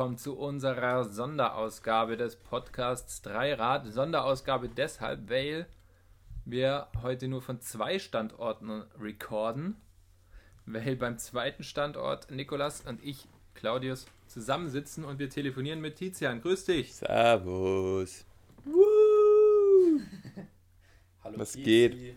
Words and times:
willkommen 0.00 0.16
zu 0.16 0.34
unserer 0.38 1.04
Sonderausgabe 1.04 2.16
des 2.16 2.34
Podcasts 2.34 3.20
Dreirad. 3.20 3.84
Sonderausgabe 3.86 4.70
deshalb, 4.70 5.28
weil 5.28 5.66
wir 6.46 6.86
heute 7.02 7.28
nur 7.28 7.42
von 7.42 7.60
zwei 7.60 7.98
Standorten 7.98 8.84
recorden, 8.98 9.76
weil 10.64 10.96
beim 10.96 11.18
zweiten 11.18 11.64
Standort 11.64 12.30
Nikolas 12.30 12.80
und 12.80 13.04
ich, 13.04 13.28
Claudius, 13.52 14.06
zusammensitzen 14.26 15.04
und 15.04 15.18
wir 15.18 15.28
telefonieren 15.28 15.82
mit 15.82 15.96
Tizian. 15.96 16.40
Grüß 16.40 16.64
dich. 16.64 16.94
Servus. 16.94 18.24
Hallo 21.22 21.38
Was 21.38 21.52
Kiezi. 21.52 21.62
geht? 21.62 22.14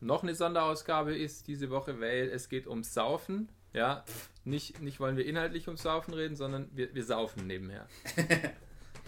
Noch 0.00 0.22
eine 0.22 0.34
Sonderausgabe 0.34 1.14
ist 1.14 1.46
diese 1.46 1.68
Woche, 1.68 2.00
weil 2.00 2.30
es 2.30 2.48
geht 2.48 2.66
ums 2.66 2.94
Saufen. 2.94 3.50
Ja, 3.72 4.04
nicht, 4.44 4.80
nicht 4.80 5.00
wollen 5.00 5.16
wir 5.16 5.24
inhaltlich 5.24 5.66
ums 5.68 5.82
Saufen 5.82 6.14
reden, 6.14 6.36
sondern 6.36 6.68
wir, 6.72 6.94
wir 6.94 7.04
saufen 7.04 7.46
nebenher. 7.46 7.86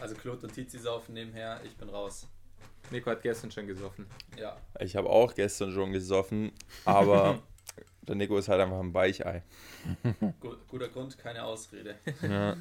Also 0.01 0.17
Claude 0.17 0.47
und 0.47 0.53
Tizi 0.53 0.79
saufen 0.81 1.15
nebenher, 1.15 1.61
ich 1.65 1.77
bin 1.77 1.89
raus. 1.89 2.27
Nico 2.91 3.11
hat 3.11 3.23
gestern 3.23 3.51
schon 3.51 3.67
gesoffen. 3.67 4.07
Ja, 4.37 4.57
Ich 4.81 4.97
habe 4.97 5.09
auch 5.09 5.35
gestern 5.35 5.73
schon 5.73 5.93
gesoffen, 5.93 6.53
aber 6.85 7.41
der 8.03 8.17
Nico 8.17 8.37
ist 8.37 8.49
halt 8.49 8.61
einfach 8.61 8.81
ein 8.81 8.93
Weichei. 8.93 9.43
gu 10.41 10.57
guter 10.69 10.89
Grund, 10.89 11.17
keine 11.17 11.45
Ausrede. 11.45 11.97
Ja. 12.23 12.57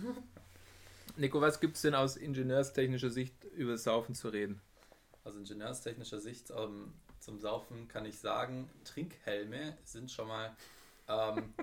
Nico, 1.18 1.42
was 1.42 1.60
gibt 1.60 1.76
es 1.76 1.82
denn 1.82 1.96
aus 1.96 2.18
ingenieurstechnischer 2.18 3.10
Sicht 3.10 3.44
über 3.56 3.78
Saufen 3.78 4.16
zu 4.16 4.30
reden? 4.30 4.62
Aus 5.24 5.36
ingenieurstechnischer 5.36 6.20
Sicht 6.20 6.52
ähm, 6.52 6.94
zum 7.20 7.40
Saufen 7.40 7.88
kann 7.88 8.06
ich 8.06 8.20
sagen, 8.20 8.70
Trinkhelme 8.84 9.78
sind 9.84 10.12
schon 10.12 10.28
mal 10.28 10.56
ähm, 11.08 11.54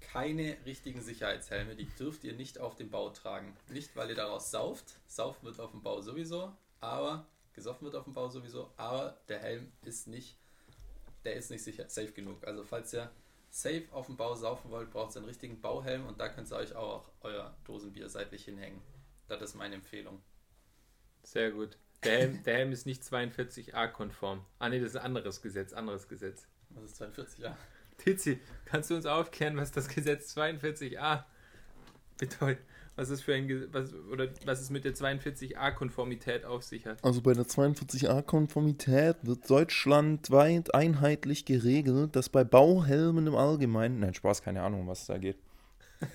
keine 0.00 0.56
richtigen 0.64 1.00
Sicherheitshelme. 1.00 1.76
Die 1.76 1.86
dürft 1.86 2.24
ihr 2.24 2.34
nicht 2.34 2.58
auf 2.58 2.74
dem 2.74 2.90
Bau 2.90 3.10
tragen. 3.10 3.56
Nicht, 3.68 3.96
weil 3.96 4.10
ihr 4.10 4.14
daraus 4.14 4.50
sauft. 4.50 4.94
Saufen 5.06 5.46
wird 5.46 5.60
auf 5.60 5.72
dem 5.72 5.82
Bau 5.82 6.00
sowieso, 6.00 6.52
aber 6.80 7.26
gesoffen 7.56 7.86
wird 7.86 7.96
auf 7.96 8.04
dem 8.04 8.14
Bau 8.14 8.28
sowieso, 8.28 8.70
aber 8.76 9.18
der 9.28 9.40
Helm 9.40 9.72
ist 9.82 10.06
nicht, 10.06 10.36
der 11.24 11.34
ist 11.34 11.50
nicht 11.50 11.64
sicher, 11.64 11.88
safe 11.88 12.12
genug. 12.12 12.46
Also 12.46 12.62
falls 12.62 12.92
ihr 12.94 13.10
safe 13.50 13.86
auf 13.90 14.06
dem 14.06 14.16
Bau 14.16 14.34
saufen 14.34 14.70
wollt, 14.70 14.90
braucht 14.90 15.16
ihr 15.16 15.18
einen 15.18 15.26
richtigen 15.26 15.60
Bauhelm 15.60 16.06
und 16.06 16.20
da 16.20 16.28
könnt 16.28 16.50
ihr 16.52 16.56
euch 16.56 16.76
auch 16.76 17.10
euer 17.22 17.56
Dosenbier 17.64 18.08
seitlich 18.08 18.44
hinhängen. 18.44 18.80
Das 19.26 19.40
ist 19.42 19.54
meine 19.54 19.74
Empfehlung. 19.74 20.22
Sehr 21.22 21.50
gut. 21.50 21.78
Der 22.04 22.18
Helm, 22.18 22.42
der 22.44 22.56
Helm 22.58 22.72
ist 22.72 22.86
nicht 22.86 23.02
42a-konform. 23.02 24.44
Ah, 24.58 24.68
nee, 24.68 24.78
das 24.78 24.90
ist 24.90 24.96
ein 24.96 25.06
anderes 25.06 25.42
Gesetz. 25.42 25.72
Anderes 25.72 26.06
Gesetz. 26.06 26.46
Das 26.70 26.84
ist 26.84 26.96
42, 26.96 27.38
ja. 27.40 27.56
Tizi, 27.98 28.38
kannst 28.64 28.90
du 28.90 28.94
uns 28.96 29.06
aufklären, 29.06 29.56
was 29.56 29.72
das 29.72 29.88
Gesetz 29.88 30.36
42a 30.36 31.24
bedeutet? 32.18 32.64
Was 32.98 33.10
ist 33.10 33.22
für 33.22 33.34
ein 33.34 33.68
was, 33.72 33.92
oder 34.10 34.28
was 34.46 34.62
es 34.62 34.70
mit 34.70 34.86
der 34.86 34.94
42a-Konformität 34.94 36.46
auf 36.46 36.62
sich 36.62 36.86
hat? 36.86 37.04
Also 37.04 37.20
bei 37.20 37.34
der 37.34 37.44
42a-Konformität 37.44 39.16
wird 39.20 39.50
deutschlandweit 39.50 40.74
einheitlich 40.74 41.44
geregelt, 41.44 42.16
dass 42.16 42.30
bei 42.30 42.42
Bauhelmen 42.42 43.26
im 43.26 43.34
Allgemeinen, 43.34 44.00
Nein, 44.00 44.14
Spaß, 44.14 44.42
keine 44.42 44.62
Ahnung, 44.62 44.80
um 44.80 44.86
was 44.86 45.02
es 45.02 45.06
da 45.08 45.18
geht. 45.18 45.36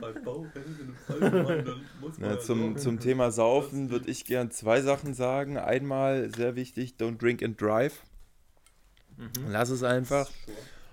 Bei 0.00 0.12
Bauhelmen 0.24 0.80
im 0.80 0.96
Allgemeinen 1.08 1.86
muss 2.00 2.16
Na, 2.18 2.38
zum, 2.40 2.76
zum 2.76 3.00
Thema 3.00 3.30
Saufen 3.30 3.90
würde 3.90 4.10
ich 4.10 4.26
gern 4.26 4.50
zwei 4.50 4.82
Sachen 4.82 5.14
sagen. 5.14 5.56
Einmal, 5.56 6.30
sehr 6.34 6.56
wichtig, 6.56 6.94
don't 6.98 7.18
drink 7.18 7.42
and 7.42 7.60
drive. 7.60 8.02
Lass 9.48 9.70
es 9.70 9.82
einfach. 9.82 10.30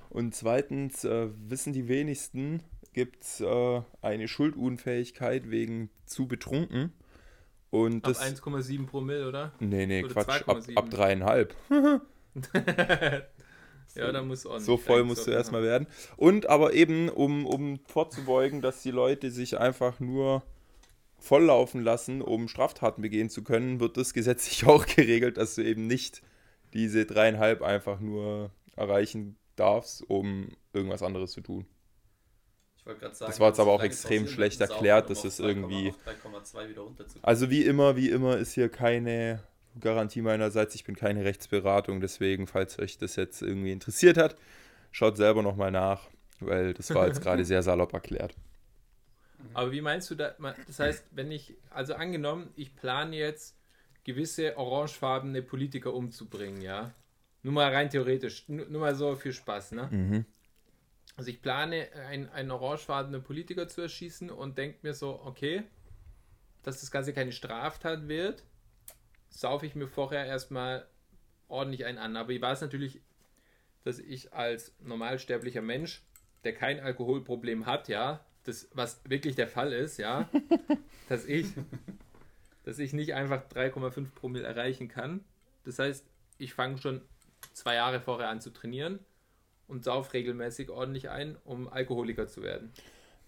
Und 0.10 0.36
zweitens, 0.36 1.04
äh, 1.04 1.30
wissen 1.48 1.74
die 1.74 1.88
wenigsten, 1.88 2.64
gibt 2.94 3.24
es 3.24 3.42
äh, 3.42 3.82
eine 4.02 4.28
Schuldunfähigkeit 4.28 5.50
wegen 5.50 5.90
zu 6.06 6.28
betrunken. 6.28 6.94
Und 7.70 8.06
Ab 8.06 8.14
das. 8.14 8.22
1,7 8.22 8.88
Promille, 8.88 9.28
oder? 9.28 9.52
nee, 9.60 9.86
nee, 9.86 10.04
oder 10.04 10.14
Quatsch, 10.14 10.48
ab, 10.48 10.58
2,7. 10.58 10.78
ab 10.78 10.90
dreieinhalb. 10.90 11.56
ja, 13.96 14.12
da 14.12 14.22
muss 14.22 14.46
ordentlich 14.46 14.66
So 14.66 14.78
voll 14.78 15.04
musst 15.04 15.28
du 15.28 15.32
erstmal 15.32 15.64
werden. 15.64 15.88
Und 16.16 16.48
aber 16.48 16.74
eben, 16.74 17.10
um, 17.10 17.46
um 17.46 17.80
vorzubeugen, 17.86 18.62
dass 18.62 18.82
die 18.82 18.92
Leute 18.92 19.32
sich 19.32 19.58
einfach 19.60 20.00
nur 20.00 20.44
volllaufen 21.20 21.82
lassen, 21.82 22.22
um 22.22 22.48
Straftaten 22.48 23.02
begehen 23.02 23.30
zu 23.30 23.44
können, 23.44 23.80
wird 23.80 23.98
das 23.98 24.14
gesetzlich 24.14 24.66
auch 24.68 24.86
geregelt, 24.86 25.38
dass 25.38 25.56
du 25.56 25.64
eben 25.64 25.88
nicht 25.88 26.22
diese 26.78 27.06
dreieinhalb 27.06 27.62
einfach 27.62 28.00
nur 28.00 28.52
erreichen 28.76 29.36
darfst, 29.56 30.08
um 30.10 30.50
irgendwas 30.74 31.02
anderes 31.04 31.32
zu 31.32 31.42
tun. 31.42 31.66
Ich 32.78 32.86
wollte 32.86 33.02
gerade 33.02 33.16
sagen, 33.16 33.30
Das 33.32 33.40
war 33.40 33.50
jetzt 33.50 33.60
aber 33.60 33.72
auch 33.72 33.82
extrem 33.84 34.28
schlecht 34.28 34.62
erklärt, 34.62 35.10
das 35.10 35.18
auf 35.20 35.24
3,8, 35.26 35.44
irgendwie- 35.44 35.90
auf 35.90 35.98
3,2 36.06 36.70
wieder 36.70 36.82
runterzukommen. 36.84 37.26
Also 37.26 37.50
wie 37.50 37.64
immer, 37.66 37.96
wie 37.98 38.10
immer 38.10 38.38
ist 38.38 38.54
hier 38.54 38.70
keine 38.70 39.44
Garantie 39.80 40.22
meinerseits. 40.22 40.74
Ich 40.76 40.84
bin 40.86 40.96
keine 40.96 41.26
Rechtsberatung, 41.26 42.00
deswegen, 42.00 42.48
falls 42.48 42.80
euch 42.80 42.98
das 42.98 43.16
jetzt 43.16 43.42
irgendwie 43.42 43.72
interessiert 43.72 44.18
hat, 44.18 44.36
schaut 44.92 45.18
selber 45.18 45.42
nochmal 45.42 45.72
nach, 45.72 46.08
weil 46.40 46.74
das 46.76 46.94
war 46.94 47.08
jetzt 47.08 47.22
gerade 47.22 47.44
sehr 47.46 47.64
salopp 47.64 47.94
erklärt. 47.94 48.36
Aber 49.54 49.72
wie 49.72 49.82
meinst 49.82 50.10
du 50.12 50.16
da? 50.16 50.34
ma- 50.38 50.56
Das 50.68 50.80
heißt, 50.80 51.06
wenn 51.12 51.32
ich, 51.32 51.56
also 51.72 51.94
angenommen, 51.96 52.52
ich 52.56 52.76
plane 52.76 53.16
jetzt 53.16 53.56
gewisse 54.08 54.58
orangefarbene 54.58 55.42
Politiker 55.42 55.94
umzubringen, 55.94 56.62
ja? 56.62 56.94
Nur 57.44 57.54
mal 57.54 57.72
rein 57.74 57.90
theoretisch, 57.90 58.48
nur, 58.48 58.66
mal 58.70 58.96
so 58.96 59.16
für 59.18 59.34
Spaß, 59.34 59.74
ne? 59.74 59.90
Mhm. 59.92 60.26
Also 61.18 61.30
ich 61.30 61.42
plane, 61.42 61.90
ein- 62.10 62.30
einen 62.30 62.52
orangefarbenen 62.52 63.22
Politiker 63.22 63.68
zu 63.68 63.82
erschießen 63.82 64.30
und 64.30 64.58
denke 64.58 64.80
mir 64.82 64.94
so, 64.94 65.20
okay, 65.26 65.64
dass 66.64 66.80
das 66.80 66.90
Ganze 66.90 67.12
keine 67.12 67.34
Straftat 67.34 68.08
wird, 68.08 68.44
saufe 69.30 69.66
ich 69.66 69.76
mir 69.76 69.88
vorher 69.88 70.26
erstmal 70.26 70.88
ordentlich 71.50 71.84
einen 71.86 71.98
an. 71.98 72.16
Aber 72.16 72.32
ich 72.32 72.42
weiß 72.42 72.62
natürlich, 72.62 73.02
dass 73.84 74.00
ich 74.00 74.34
als 74.34 74.74
normalsterblicher 74.80 75.62
Mensch, 75.62 76.02
der 76.46 76.54
kein 76.54 76.80
Alkoholproblem 76.80 77.66
hat, 77.66 77.90
ja, 77.90 78.24
das, 78.46 78.70
was 78.74 79.02
wirklich 79.04 79.36
der 79.36 79.50
Fall 79.50 79.74
ist, 79.74 79.98
ja, 79.98 80.30
dass 81.10 81.26
ich, 81.26 81.48
dass 82.68 82.80
ich 82.80 82.92
nicht 82.92 83.14
einfach 83.14 83.44
3,5 83.56 84.14
Promille 84.14 84.46
erreichen 84.46 84.90
kann. 84.90 85.24
Das 85.64 85.80
heißt, 85.80 86.06
ich 86.38 86.54
fange 86.54 86.78
schon 86.80 87.02
zwei 87.54 87.76
Jahre 87.76 88.02
vorher 88.02 88.28
an 88.28 88.42
zu 88.42 88.50
trainieren 88.52 89.00
und 89.70 89.86
sauf 89.86 90.12
regelmäßig 90.12 90.70
ordentlich 90.70 91.10
ein, 91.10 91.38
um 91.46 91.70
Alkoholiker 91.70 92.28
zu 92.28 92.44
werden. 92.44 92.74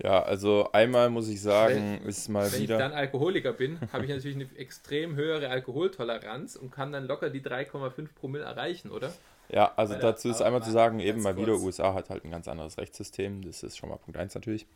Ja, 0.03 0.21
also 0.23 0.69
einmal 0.73 1.09
muss 1.09 1.29
ich 1.29 1.41
sagen, 1.41 2.01
ist 2.05 2.27
mal 2.27 2.47
Wenn 2.51 2.57
ich 2.57 2.63
wieder. 2.63 2.77
dann 2.79 2.91
Alkoholiker 2.91 3.53
bin, 3.53 3.79
habe 3.93 4.03
ich 4.03 4.11
natürlich 4.11 4.35
eine 4.35 4.49
extrem 4.57 5.15
höhere 5.15 5.47
Alkoholtoleranz 5.47 6.57
und 6.57 6.71
kann 6.71 6.91
dann 6.91 7.05
locker 7.05 7.29
die 7.29 7.41
3,5 7.41 8.13
Promille 8.15 8.43
erreichen, 8.43 8.91
oder? 8.91 9.13
Ja, 9.47 9.71
also 9.77 9.93
Weil 9.93 10.01
da- 10.01 10.11
dazu 10.11 10.29
ist 10.29 10.41
einmal 10.41 10.59
mal 10.59 10.65
zu 10.65 10.71
sagen, 10.71 10.99
eben 10.99 11.21
mal 11.21 11.37
wieder, 11.37 11.53
kurz. 11.53 11.63
USA 11.63 11.93
hat 11.93 12.09
halt 12.09 12.25
ein 12.25 12.31
ganz 12.31 12.49
anderes 12.49 12.77
Rechtssystem. 12.77 13.41
Das 13.41 13.63
ist 13.63 13.77
schon 13.77 13.87
mal 13.89 13.97
Punkt 13.97 14.19
1 14.19 14.35
natürlich. 14.35 14.67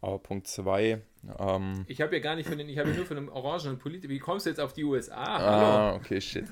Aber 0.00 0.18
Punkt 0.18 0.46
2, 0.46 1.00
ähm, 1.38 1.84
Ich 1.88 2.00
habe 2.00 2.14
ja 2.14 2.22
gar 2.22 2.36
nicht 2.36 2.48
von 2.48 2.56
den, 2.56 2.68
ich 2.68 2.78
habe 2.78 2.90
ja 2.90 2.96
nur 2.96 3.06
von 3.06 3.16
einem 3.16 3.28
orangenen 3.28 3.78
Politiker. 3.78 4.12
Wie 4.12 4.18
kommst 4.20 4.46
du 4.46 4.50
jetzt 4.50 4.60
auf 4.60 4.72
die 4.72 4.84
USA? 4.84 5.38
Hallo. 5.38 5.66
ah, 5.66 5.94
okay, 5.96 6.20
shit. 6.20 6.46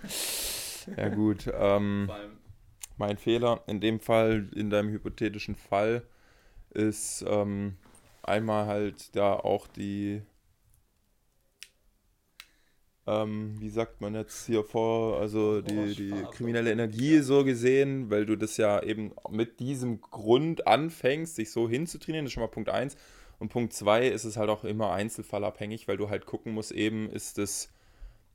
Ja 0.96 1.08
gut, 1.08 1.50
ähm, 1.52 2.10
mein 2.96 3.18
Fehler 3.18 3.62
in 3.66 3.80
dem 3.80 4.00
Fall, 4.00 4.48
in 4.54 4.70
deinem 4.70 4.90
hypothetischen 4.90 5.56
Fall, 5.56 6.02
ist 6.70 7.24
ähm, 7.26 7.76
einmal 8.22 8.66
halt 8.66 9.14
da 9.16 9.34
auch 9.34 9.66
die, 9.66 10.22
ähm, 13.06 13.56
wie 13.60 13.68
sagt 13.68 14.00
man 14.00 14.14
jetzt 14.14 14.46
hier 14.46 14.64
vor, 14.64 15.20
also 15.20 15.60
die, 15.60 15.94
die 15.94 16.12
kriminelle 16.32 16.72
Energie 16.72 17.18
so 17.20 17.44
gesehen, 17.44 18.10
weil 18.10 18.26
du 18.26 18.36
das 18.36 18.56
ja 18.56 18.82
eben 18.82 19.12
mit 19.30 19.60
diesem 19.60 20.00
Grund 20.00 20.66
anfängst, 20.66 21.38
dich 21.38 21.50
so 21.50 21.68
hinzutrainieren, 21.68 22.24
das 22.24 22.30
ist 22.30 22.34
schon 22.34 22.42
mal 22.42 22.48
Punkt 22.48 22.68
1. 22.68 22.96
Und 23.38 23.48
Punkt 23.50 23.72
2 23.74 24.08
ist 24.08 24.24
es 24.24 24.36
halt 24.36 24.48
auch 24.48 24.64
immer 24.64 24.92
einzelfallabhängig, 24.92 25.88
weil 25.88 25.96
du 25.96 26.08
halt 26.08 26.24
gucken 26.26 26.52
musst, 26.52 26.72
eben 26.72 27.10
ist 27.10 27.38
es, 27.38 27.70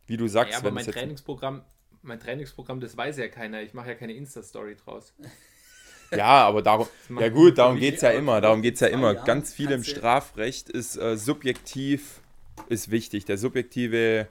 wie 0.07 0.18
du 0.18 0.27
sagst, 0.27 0.53
ja, 0.53 0.59
aber 0.59 0.71
mein 0.71 0.86
Trainingsprogramm, 0.86 1.63
mein 2.03 2.19
Trainingsprogramm, 2.19 2.80
das 2.80 2.95
weiß 2.98 3.18
ja 3.18 3.27
keiner. 3.27 3.62
Ich 3.62 3.74
mache 3.74 3.89
ja 3.89 3.95
keine 3.95 4.13
Insta-Story 4.13 4.75
draus. 4.75 5.13
Ja, 6.13 6.45
aber 6.45 6.62
darum, 6.62 6.88
ja 7.18 7.30
gut, 7.30 7.57
darum 7.57 7.80
geht 7.80 7.95
es 7.95 8.01
ja 8.01 8.09
immer, 8.09 8.42
darum 8.42 8.62
geht 8.62 8.74
es 8.74 8.81
ja 8.81 8.89
zwei 8.89 8.94
immer. 8.95 9.13
Ganz 9.15 9.53
viel 9.53 9.71
im 9.71 9.86
Strafrecht 9.86 10.68
ist 10.68 10.98
äh, 10.98 11.15
subjektiv, 11.15 12.19
ist 12.68 12.92
wichtig, 12.92 13.24
der 13.24 13.38
subjektive 13.38 14.27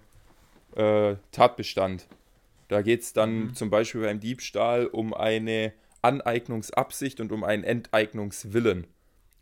äh, 0.77 1.15
Tatbestand. 1.33 2.07
Da 2.69 2.83
geht 2.83 3.01
es 3.01 3.15
dann 3.15 3.45
Mhm. 3.45 3.55
zum 3.55 3.71
Beispiel 3.71 4.03
beim 4.03 4.21
Diebstahl 4.21 4.89
um 4.89 5.15
eine 5.15 5.73
Aneignungsabsicht 6.03 7.19
und 7.19 7.33
um 7.33 7.45
einen 7.45 7.65
Enteignungswillen. 7.65 8.87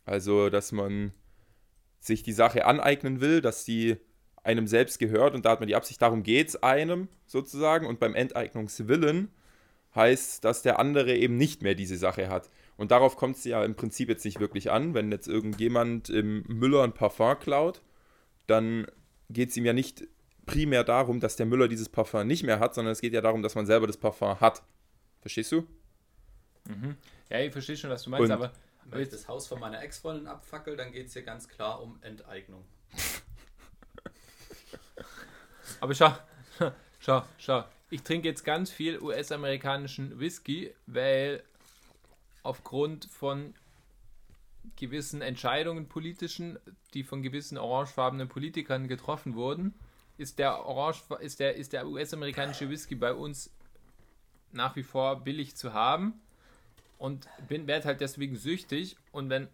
Also, 0.06 0.48
dass 0.48 0.70
man 0.70 1.12
sich 2.00 2.22
die 2.22 2.32
Sache 2.32 2.64
aneignen 2.64 3.20
will, 3.20 3.40
dass 3.40 3.64
die 3.64 3.96
einem 4.44 4.66
selbst 4.66 4.98
gehört 4.98 5.34
und 5.34 5.44
da 5.44 5.50
hat 5.50 5.60
man 5.60 5.66
die 5.68 5.74
Absicht, 5.74 6.00
darum 6.00 6.22
geht 6.22 6.48
es 6.48 6.62
einem 6.62 7.08
sozusagen. 7.26 7.86
Und 7.86 8.00
beim 8.00 8.14
Enteignungswillen 8.14 9.30
heißt, 9.94 10.44
dass 10.44 10.62
der 10.62 10.78
andere 10.78 11.14
eben 11.16 11.36
nicht 11.36 11.62
mehr 11.62 11.74
diese 11.74 11.96
Sache 11.96 12.28
hat. 12.28 12.50
Und 12.76 12.90
darauf 12.92 13.16
kommt 13.16 13.36
es 13.36 13.44
ja 13.44 13.64
im 13.64 13.74
Prinzip 13.74 14.08
jetzt 14.08 14.24
nicht 14.24 14.38
wirklich 14.40 14.70
an. 14.70 14.94
Wenn 14.94 15.10
jetzt 15.10 15.26
irgendjemand 15.26 16.08
im 16.08 16.44
Müller 16.46 16.84
ein 16.84 16.92
Parfum 16.92 17.38
klaut, 17.38 17.82
dann 18.46 18.86
geht 19.28 19.50
es 19.50 19.56
ihm 19.56 19.64
ja 19.64 19.72
nicht 19.72 20.06
primär 20.46 20.84
darum, 20.84 21.20
dass 21.20 21.36
der 21.36 21.44
Müller 21.46 21.68
dieses 21.68 21.88
Parfum 21.88 22.26
nicht 22.26 22.44
mehr 22.44 22.60
hat, 22.60 22.74
sondern 22.74 22.92
es 22.92 23.00
geht 23.00 23.12
ja 23.12 23.20
darum, 23.20 23.42
dass 23.42 23.54
man 23.54 23.66
selber 23.66 23.86
das 23.86 23.96
Parfum 23.98 24.40
hat. 24.40 24.62
Verstehst 25.20 25.52
du? 25.52 25.66
Mhm. 26.68 26.96
Ja, 27.28 27.40
ich 27.40 27.52
verstehe 27.52 27.76
schon, 27.76 27.90
was 27.90 28.02
du 28.04 28.10
meinst, 28.10 28.24
Und- 28.24 28.32
aber 28.32 28.52
Wenn 28.90 29.02
ich 29.02 29.10
das 29.10 29.28
Haus 29.28 29.46
von 29.46 29.60
meiner 29.60 29.82
Ex-Freundin 29.82 30.26
abfackel, 30.26 30.76
dann 30.76 30.92
geht 30.92 31.08
es 31.08 31.12
hier 31.12 31.22
ganz 31.22 31.48
klar 31.48 31.82
um 31.82 31.98
Enteignung. 32.02 32.64
Aber 35.80 35.94
schau, 35.94 36.12
schau, 36.98 37.22
schau. 37.36 37.64
Ich 37.90 38.02
trinke 38.02 38.28
jetzt 38.28 38.44
ganz 38.44 38.70
viel 38.70 38.98
US-amerikanischen 39.00 40.18
Whisky, 40.18 40.74
weil 40.86 41.42
aufgrund 42.42 43.04
von 43.06 43.54
gewissen 44.76 45.20
Entscheidungen 45.20 45.88
politischen, 45.88 46.58
die 46.94 47.02
von 47.02 47.22
gewissen 47.22 47.58
orangefarbenen 47.58 48.28
Politikern 48.28 48.88
getroffen 48.88 49.34
wurden, 49.34 49.74
ist 50.16 50.38
der 50.38 50.64
orange 50.64 51.02
ist 51.20 51.40
der 51.40 51.56
ist 51.56 51.72
der 51.72 51.86
US-amerikanische 51.86 52.70
Whisky 52.70 52.94
bei 52.94 53.12
uns 53.12 53.50
nach 54.50 54.76
wie 54.76 54.82
vor 54.82 55.22
billig 55.22 55.56
zu 55.56 55.74
haben 55.74 56.20
und 56.98 57.28
bin 57.48 57.66
werde 57.66 57.86
halt 57.86 58.00
deswegen 58.00 58.36
süchtig 58.36 58.96
und 59.12 59.30
wenn 59.30 59.48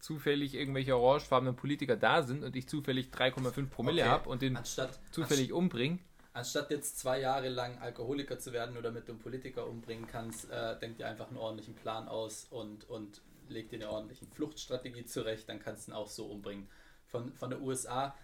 zufällig 0.00 0.54
irgendwelche 0.54 0.96
orangefarbenen 0.96 1.54
Politiker 1.54 1.96
da 1.96 2.22
sind 2.22 2.42
und 2.42 2.56
ich 2.56 2.68
zufällig 2.68 3.08
3,5 3.10 3.68
Promille 3.68 4.02
Okay. 4.02 4.10
habe 4.10 4.28
und 4.28 4.42
den 4.42 4.56
Anstatt, 4.56 4.98
zufällig 5.12 5.52
umbringen, 5.52 6.00
anstatt 6.32 6.70
jetzt 6.70 6.98
zwei 6.98 7.20
Jahre 7.20 7.48
lang 7.48 7.78
Alkoholiker 7.78 8.38
zu 8.38 8.52
werden, 8.52 8.76
damit 8.82 9.06
du 9.06 9.12
einen 9.12 9.20
Politiker 9.20 9.66
umbringen 9.66 10.06
kannst, 10.06 10.50
äh, 10.50 10.78
denk 10.80 10.96
dir 10.98 11.06
einfach 11.06 11.28
einen 11.28 11.36
ordentlichen 11.36 11.74
Plan 11.74 12.08
aus 12.08 12.46
und, 12.50 12.88
und 12.88 13.20
leg 13.48 13.70
dir 13.70 13.76
eine 13.76 13.90
ordentliche 13.90 14.26
Fluchtstrategie 14.26 15.04
zurecht, 15.04 15.48
dann 15.48 15.60
kannst 15.60 15.86
du 15.86 15.92
ihn 15.92 15.94
auch 15.94 16.08
so 16.08 16.26
umbringen. 16.26 16.68
Von, 17.06 17.32
von 17.34 17.50
der 17.50 17.60
USA, 17.60 18.14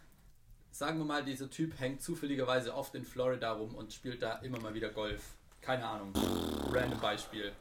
sagen 0.71 0.99
wir 0.99 1.05
mal, 1.05 1.25
dieser 1.25 1.51
Typ 1.51 1.79
hängt 1.79 2.03
zufälligerweise 2.03 2.75
oft 2.75 2.95
in 2.95 3.05
Florida 3.05 3.53
rum 3.53 3.75
und 3.75 3.93
spielt 3.93 4.23
da 4.23 4.39
immer 4.39 4.59
mal 4.61 4.75
wieder 4.75 4.89
Golf. 4.89 5.35
Keine 5.61 5.87
Ahnung. 5.87 6.13
Random 6.73 6.99
Beispiel. 7.01 7.53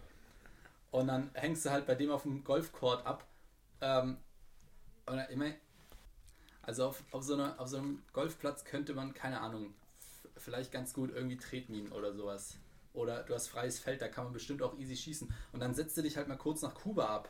Und 0.98 1.08
dann 1.08 1.30
hängst 1.34 1.64
du 1.64 1.70
halt 1.70 1.86
bei 1.86 1.94
dem 1.94 2.10
auf 2.10 2.24
dem 2.24 2.44
Golfcourt 2.44 3.06
ab. 3.06 3.28
Ähm, 3.82 4.18
dann 5.06 5.30
immer, 5.30 5.52
also 6.64 6.88
auf, 6.88 7.04
auf, 7.12 7.24
so 7.24 7.36
einer, 7.36 7.60
auf 7.60 7.68
so 7.68 7.78
einem 7.78 8.02
Golfplatz 8.14 8.66
könnte 8.66 8.96
man, 8.96 9.14
keine 9.14 9.42
Ahnung, 9.42 9.74
vielleicht 10.38 10.72
ganz 10.72 10.94
gut 10.94 11.12
irgendwie 11.14 11.38
Tretminen 11.38 11.92
oder 11.92 12.14
sowas. 12.14 12.58
Oder 12.94 13.22
du 13.24 13.36
hast 13.36 13.48
freies 13.48 13.78
Feld, 13.78 14.02
da 14.02 14.08
kann 14.08 14.24
man 14.24 14.34
bestimmt 14.34 14.64
auch 14.64 14.76
easy 14.80 14.96
schießen. 14.96 15.32
Und 15.52 15.60
dann 15.60 15.76
setzt 15.76 15.96
du 15.98 16.02
dich 16.02 16.18
halt 16.18 16.28
mal 16.28 16.36
kurz 16.36 16.64
nach 16.64 16.74
Kuba 16.74 17.06
ab. 17.06 17.30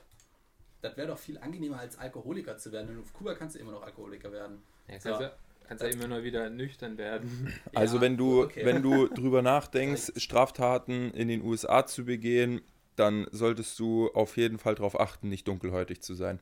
Das 0.82 0.96
wäre 0.96 1.10
doch 1.10 1.18
viel 1.18 1.38
angenehmer 1.38 1.80
als 1.80 1.98
Alkoholiker 1.98 2.58
zu 2.58 2.72
werden. 2.72 2.96
Und 2.96 3.04
auf 3.04 3.12
Kuba 3.12 3.36
kannst 3.36 3.56
du 3.56 3.60
immer 3.60 3.74
noch 3.74 3.84
Alkoholiker 3.84 4.32
werden. 4.32 4.64
Ja, 4.88 5.00
So. 5.00 5.10
kannst, 5.10 5.22
ja, 5.22 5.32
kannst 5.68 5.84
ja 5.84 5.90
immer 5.90 6.08
noch 6.08 6.24
wieder 6.24 6.50
nüchtern 6.50 6.98
werden. 6.98 7.54
Also 7.76 7.98
Ja, 7.98 8.02
wenn 8.02 8.16
du, 8.16 8.44
okay. 8.44 8.66
wenn 8.66 8.82
du 8.82 9.08
drüber 9.14 9.42
nachdenkst, 9.42 10.14
Straftaten 10.16 11.12
in 11.12 11.28
den 11.28 11.42
USA 11.44 11.86
zu 11.86 12.06
begehen, 12.06 12.62
dann 12.98 13.28
solltest 13.32 13.80
du 13.80 14.10
auf 14.14 14.36
jeden 14.38 14.58
Fall 14.60 14.76
darauf 14.76 15.00
achten, 15.00 15.30
nicht 15.30 15.48
dunkelhäutig 15.48 16.02
zu 16.02 16.14
sein. 16.16 16.40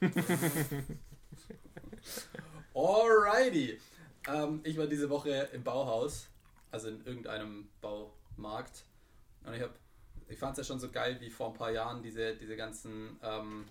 Alrighty. 2.74 3.78
Ähm, 4.28 4.60
ich 4.64 4.78
war 4.78 4.86
diese 4.86 5.10
Woche 5.10 5.48
im 5.52 5.62
Bauhaus, 5.64 6.28
also 6.70 6.88
in 6.88 7.04
irgendeinem 7.04 7.68
Baumarkt. 7.80 8.84
Und 9.44 9.54
ich, 9.54 9.62
ich 10.28 10.38
fand 10.38 10.52
es 10.52 10.58
ja 10.58 10.64
schon 10.72 10.80
so 10.80 10.90
geil, 10.90 11.16
wie 11.20 11.30
vor 11.30 11.48
ein 11.48 11.54
paar 11.54 11.72
Jahren 11.72 12.02
diese, 12.02 12.36
diese 12.36 12.56
ganzen 12.56 13.18
ähm, 13.22 13.66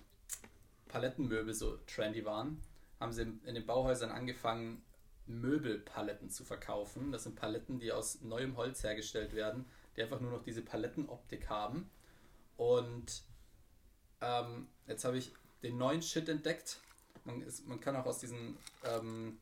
Palettenmöbel 0.88 1.54
so 1.54 1.78
trendy 1.86 2.24
waren. 2.24 2.60
Haben 2.98 3.12
sie 3.12 3.22
in 3.22 3.54
den 3.54 3.64
Bauhäusern 3.64 4.10
angefangen, 4.10 4.82
Möbelpaletten 5.26 6.28
zu 6.28 6.44
verkaufen. 6.44 7.12
Das 7.12 7.22
sind 7.24 7.36
Paletten, 7.36 7.78
die 7.78 7.92
aus 7.92 8.20
neuem 8.20 8.56
Holz 8.56 8.82
hergestellt 8.82 9.34
werden, 9.34 9.64
die 10.00 10.04
einfach 10.04 10.20
nur 10.20 10.30
noch 10.30 10.42
diese 10.42 10.62
Palettenoptik 10.62 11.48
haben. 11.50 11.90
Und 12.56 13.22
ähm, 14.20 14.66
jetzt 14.86 15.04
habe 15.04 15.18
ich 15.18 15.32
den 15.62 15.76
neuen 15.76 16.02
Shit 16.02 16.28
entdeckt. 16.28 16.80
Man, 17.24 17.42
ist, 17.42 17.66
man 17.68 17.80
kann 17.80 17.96
auch 17.96 18.06
aus 18.06 18.18
diesen, 18.18 18.56
ähm, 18.84 19.38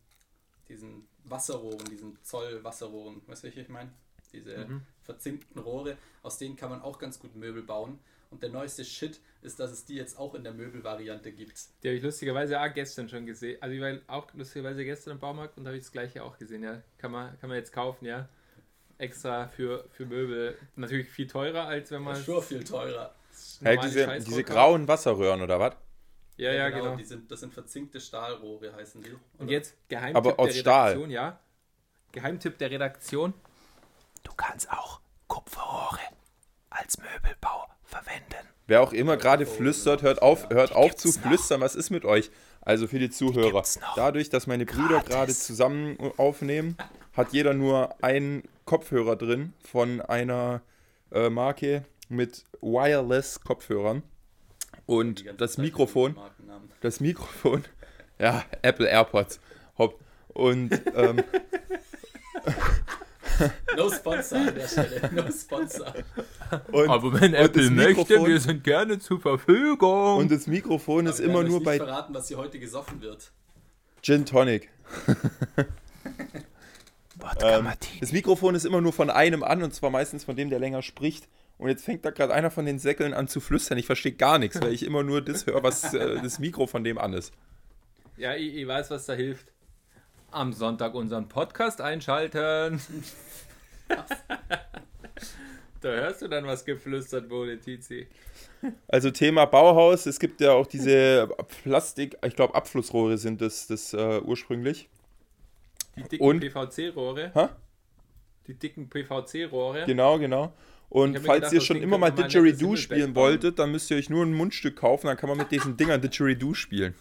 diesen 0.69 1.07
Wasserrohren, 1.25 1.85
diesen 1.89 2.19
Zoll-Wasserrohren, 2.25 3.23
weißt 3.27 3.43
du, 3.43 3.47
welche 3.47 3.61
ich 3.61 3.69
meine? 3.69 3.93
Diese 4.33 4.67
Mhm. 4.67 4.83
verzinkten 5.05 5.59
Rohre, 5.61 5.97
aus 6.23 6.37
denen 6.39 6.57
kann 6.57 6.71
man 6.71 6.83
auch 6.83 6.99
ganz 6.99 7.19
gut 7.19 7.35
Möbel 7.35 7.63
bauen. 7.63 7.99
Und 8.31 8.43
der 8.43 8.51
neueste 8.51 8.85
Shit 8.85 9.21
ist, 9.41 9.59
dass 9.59 9.71
es 9.71 9.87
die 9.87 9.95
jetzt 9.95 10.19
auch 10.19 10.35
in 10.35 10.45
der 10.45 10.53
Möbelvariante 10.53 11.33
gibt. 11.33 11.69
Die 11.83 11.89
habe 11.89 11.97
ich 11.97 12.03
lustigerweise 12.03 12.61
auch 12.61 12.75
gestern 12.75 13.09
schon 13.09 13.25
gesehen. 13.25 13.63
Also 13.63 13.75
ich 13.75 13.81
war 13.81 13.97
auch 14.07 14.35
lustigerweise 14.35 14.85
gestern 14.85 15.13
im 15.13 15.19
Baumarkt 15.19 15.57
und 15.57 15.67
habe 15.67 15.77
ich 15.79 15.85
das 15.85 15.93
gleiche 15.93 16.23
auch 16.23 16.37
gesehen, 16.37 16.63
ja. 16.63 16.83
Kann 16.99 17.13
man, 17.13 17.39
kann 17.39 17.49
man 17.49 17.57
jetzt 17.59 17.73
kaufen, 17.73 18.05
ja. 18.05 18.29
Extra 18.99 19.49
für, 19.49 19.89
für 19.93 20.07
Möbel. 20.07 20.59
Natürlich 20.77 21.09
viel 21.09 21.27
teurer, 21.27 21.67
als 21.67 21.91
wenn 21.91 22.03
man 22.03 22.17
schon 22.23 22.43
viel 22.43 22.65
teurer. 22.65 23.15
Hey, 23.63 23.79
diese, 23.83 24.19
diese 24.19 24.45
grauen 24.45 24.89
Wasserröhren 24.89 25.41
oder 25.43 25.61
was? 25.61 25.75
Ja, 26.37 26.53
ja, 26.53 26.69
genau. 26.71 26.95
Die 26.97 27.05
sind, 27.05 27.31
das 27.31 27.41
sind 27.41 27.53
verzinkte 27.53 28.01
Stahlrohre, 28.01 28.73
heißen 28.75 29.03
die. 29.03 29.11
Und 29.11 29.21
Oder? 29.47 29.51
jetzt 29.51 29.75
Geheimtipp 29.89 30.17
Aber 30.17 30.39
aus 30.39 30.53
der 30.53 30.61
Stahl. 30.61 30.89
Redaktion, 30.91 31.11
ja. 31.11 31.41
Geheimtipp 32.13 32.59
der 32.59 32.71
Redaktion. 32.71 33.35
Du 34.23 34.33
kannst 34.37 34.71
auch 34.71 35.01
Kupferrohre 35.27 35.99
als 36.71 36.99
Möbelbau 36.99 37.67
verwenden. 37.83 38.49
Wer 38.69 38.83
auch 38.83 38.93
immer 38.93 39.17
gerade 39.17 39.47
flüstert, 39.47 40.03
hört 40.03 40.23
auf, 40.23 40.49
hört 40.51 40.73
auf 40.73 40.95
zu 40.95 41.09
noch. 41.09 41.27
flüstern. 41.27 41.61
Was 41.61 41.75
ist 41.75 41.91
mit 41.91 42.05
euch? 42.05 42.31
Also 42.61 42.87
für 42.87 42.99
die 42.99 43.11
Zuhörer. 43.11 43.63
noch. 43.63 43.95
Dadurch, 43.97 44.29
dass 44.31 44.47
meine 44.47 44.65
Brüder 44.67 45.01
gerade 45.01 45.35
zusammen 45.35 45.99
aufnehmen, 46.19 46.77
hat 47.19 47.33
jeder 47.35 47.53
nur 47.53 48.03
einen 48.03 48.43
Kopfhörer 48.65 49.17
drin 49.17 49.53
von 49.71 50.01
einer 50.01 50.63
äh, 51.13 51.29
Marke 51.29 51.85
mit 52.09 52.45
Wireless-Kopfhörern. 52.63 54.03
Und 54.87 55.25
das 55.39 55.59
Mikrofon, 55.59 56.17
das 56.81 57.01
Mikrofon, 57.01 57.65
ja, 58.19 58.45
Apple 58.63 58.87
AirPods, 58.89 59.41
hopp. 59.77 60.01
Und 60.29 60.71
ähm, 60.95 61.23
No 63.77 63.91
Sponsor 63.91 64.39
an 64.39 64.55
der 64.55 64.67
Stelle. 64.67 65.11
No 65.13 65.31
Sponsor. 65.31 65.93
Und, 66.73 66.89
Aber 66.89 67.21
wenn 67.21 67.35
Apple 67.35 67.71
möchte, 67.71 68.03
Mikrofon- 68.03 68.27
wir 68.27 68.41
sind 68.41 68.65
gerne 68.65 68.99
zur 68.99 69.21
Verfügung. 69.21 70.17
und 70.19 70.31
das 70.31 70.47
Mikrofon 70.47 71.07
ist 71.07 71.21
Aber 71.21 71.29
wir 71.29 71.31
immer 71.41 71.43
nur 71.45 71.59
euch 71.59 71.65
bei 71.65 71.73
nicht 71.75 71.85
verraten, 71.85 72.15
was 72.15 72.29
hier 72.29 72.37
heute 72.39 72.59
gesoffen 72.59 73.01
wird. 73.01 73.31
Gin 74.03 74.25
Tonic. 74.27 74.71
Ähm, 77.41 77.69
das 78.01 78.13
Mikrofon 78.13 78.55
ist 78.55 78.65
immer 78.65 78.81
nur 78.81 78.93
von 78.93 79.11
einem 79.11 79.43
an 79.43 79.63
und 79.63 79.75
zwar 79.75 79.91
meistens 79.91 80.25
von 80.25 80.37
dem, 80.37 80.51
der 80.51 80.59
länger 80.59 80.83
spricht. 80.83 81.29
Und 81.59 81.69
jetzt 81.69 81.85
fängt 81.85 82.05
da 82.05 82.11
gerade 82.11 82.33
einer 82.33 82.51
von 82.51 82.67
den 82.67 82.79
Säckeln 82.79 83.13
an 83.13 83.27
zu 83.27 83.41
flüstern. 83.41 83.79
Ich 83.79 83.87
verstehe 83.87 84.13
gar 84.13 84.39
nichts, 84.39 84.61
weil 84.61 84.73
ich 84.73 84.85
immer 84.85 85.03
nur 85.03 85.21
das 85.21 85.47
höre, 85.47 85.63
was 85.63 85.93
äh, 85.93 86.21
das 86.23 86.39
Mikro 86.39 86.67
von 86.67 86.85
dem 86.85 86.99
an 86.99 87.13
ist. 87.13 87.33
ja, 88.17 88.35
ich, 88.35 88.55
ich 88.55 88.67
weiß, 88.67 88.91
was 88.91 89.07
da 89.07 89.15
hilft. 89.15 89.53
Am 90.31 90.53
Sonntag 90.53 90.95
unseren 90.95 91.29
Podcast 91.29 91.81
einschalten. 91.81 92.81
da 95.81 95.89
hörst 95.89 96.23
du 96.23 96.29
dann, 96.29 96.47
was 96.47 96.65
geflüstert 96.65 97.31
wurde, 97.31 97.59
Tizi. 97.59 98.07
Also 98.89 99.11
Thema 99.11 99.47
Bauhaus, 99.47 100.07
es 100.07 100.21
gibt 100.21 100.41
ja 100.41 100.53
auch 100.53 100.67
diese 100.67 101.29
Plastik, 101.63 102.19
ich 102.25 102.37
glaube 102.37 102.55
Abflussrohre 102.55 103.17
sind 103.17 103.41
das, 103.41 103.67
das 103.67 103.95
äh, 103.95 104.21
ursprünglich. 104.21 104.89
Die 105.99 106.19
dicken? 106.19 106.41
PVC-Rohre. 106.41 107.51
Die 108.47 108.55
dicken 108.55 108.89
PVC-Rohre. 108.89 109.85
Genau, 109.87 110.19
genau. 110.19 110.53
Und 110.89 111.19
falls 111.19 111.41
gedacht, 111.41 111.53
ihr 111.53 111.61
schon 111.61 111.83
immer 111.83 111.99
mal 111.99 112.11
Didgeridoo 112.11 112.77
spielen 112.77 113.15
wolltet, 113.15 113.59
dann 113.59 113.71
müsst 113.73 113.91
ihr 113.91 113.99
euch 113.99 114.09
nur 114.09 114.25
ein 114.25 114.33
Mundstück 114.33 114.77
kaufen, 114.77 115.07
dann 115.07 115.19
kann 115.19 115.29
man 115.29 115.37
mit 115.37 115.51
diesen 115.51 115.77
Dingern 115.77 116.01
Didgeridoo 116.01 116.55
spielen. 116.55 116.95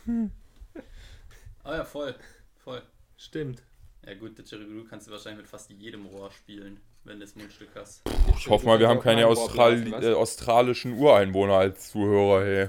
Ah 1.63 1.77
ja, 1.77 1.85
voll. 1.85 2.15
Voll. 2.63 2.81
Stimmt. 3.15 3.63
Ja 4.05 4.13
gut, 4.15 4.37
Didgeridoo 4.37 4.83
kannst 4.89 5.07
du 5.07 5.11
wahrscheinlich 5.11 5.43
mit 5.43 5.47
fast 5.47 5.69
jedem 5.69 6.05
Rohr 6.05 6.31
spielen, 6.31 6.81
wenn 7.05 7.19
du 7.19 7.25
das 7.25 7.35
Mundstück 7.35 7.69
hast. 7.75 8.01
Ich 8.37 8.49
hoffe 8.49 8.65
mal, 8.65 8.79
wir 8.79 8.89
haben 8.89 8.99
keine 8.99 9.27
Austral 9.27 10.03
äh, 10.03 10.13
australischen 10.13 10.93
Ureinwohner 10.97 11.55
als 11.55 11.91
Zuhörer, 11.91 12.45
hey. 12.45 12.67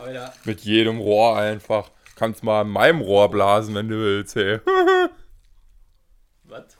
Alter, 0.00 0.32
Mit 0.44 0.60
jedem 0.60 0.98
Rohr 0.98 1.36
einfach. 1.36 1.90
Kannst 2.16 2.42
mal 2.44 2.62
in 2.62 2.68
meinem 2.68 3.00
Rohr 3.00 3.30
blasen, 3.30 3.74
wenn 3.74 3.88
du 3.88 3.96
willst, 3.96 4.36
hey. 4.36 4.60
was? 6.44 6.76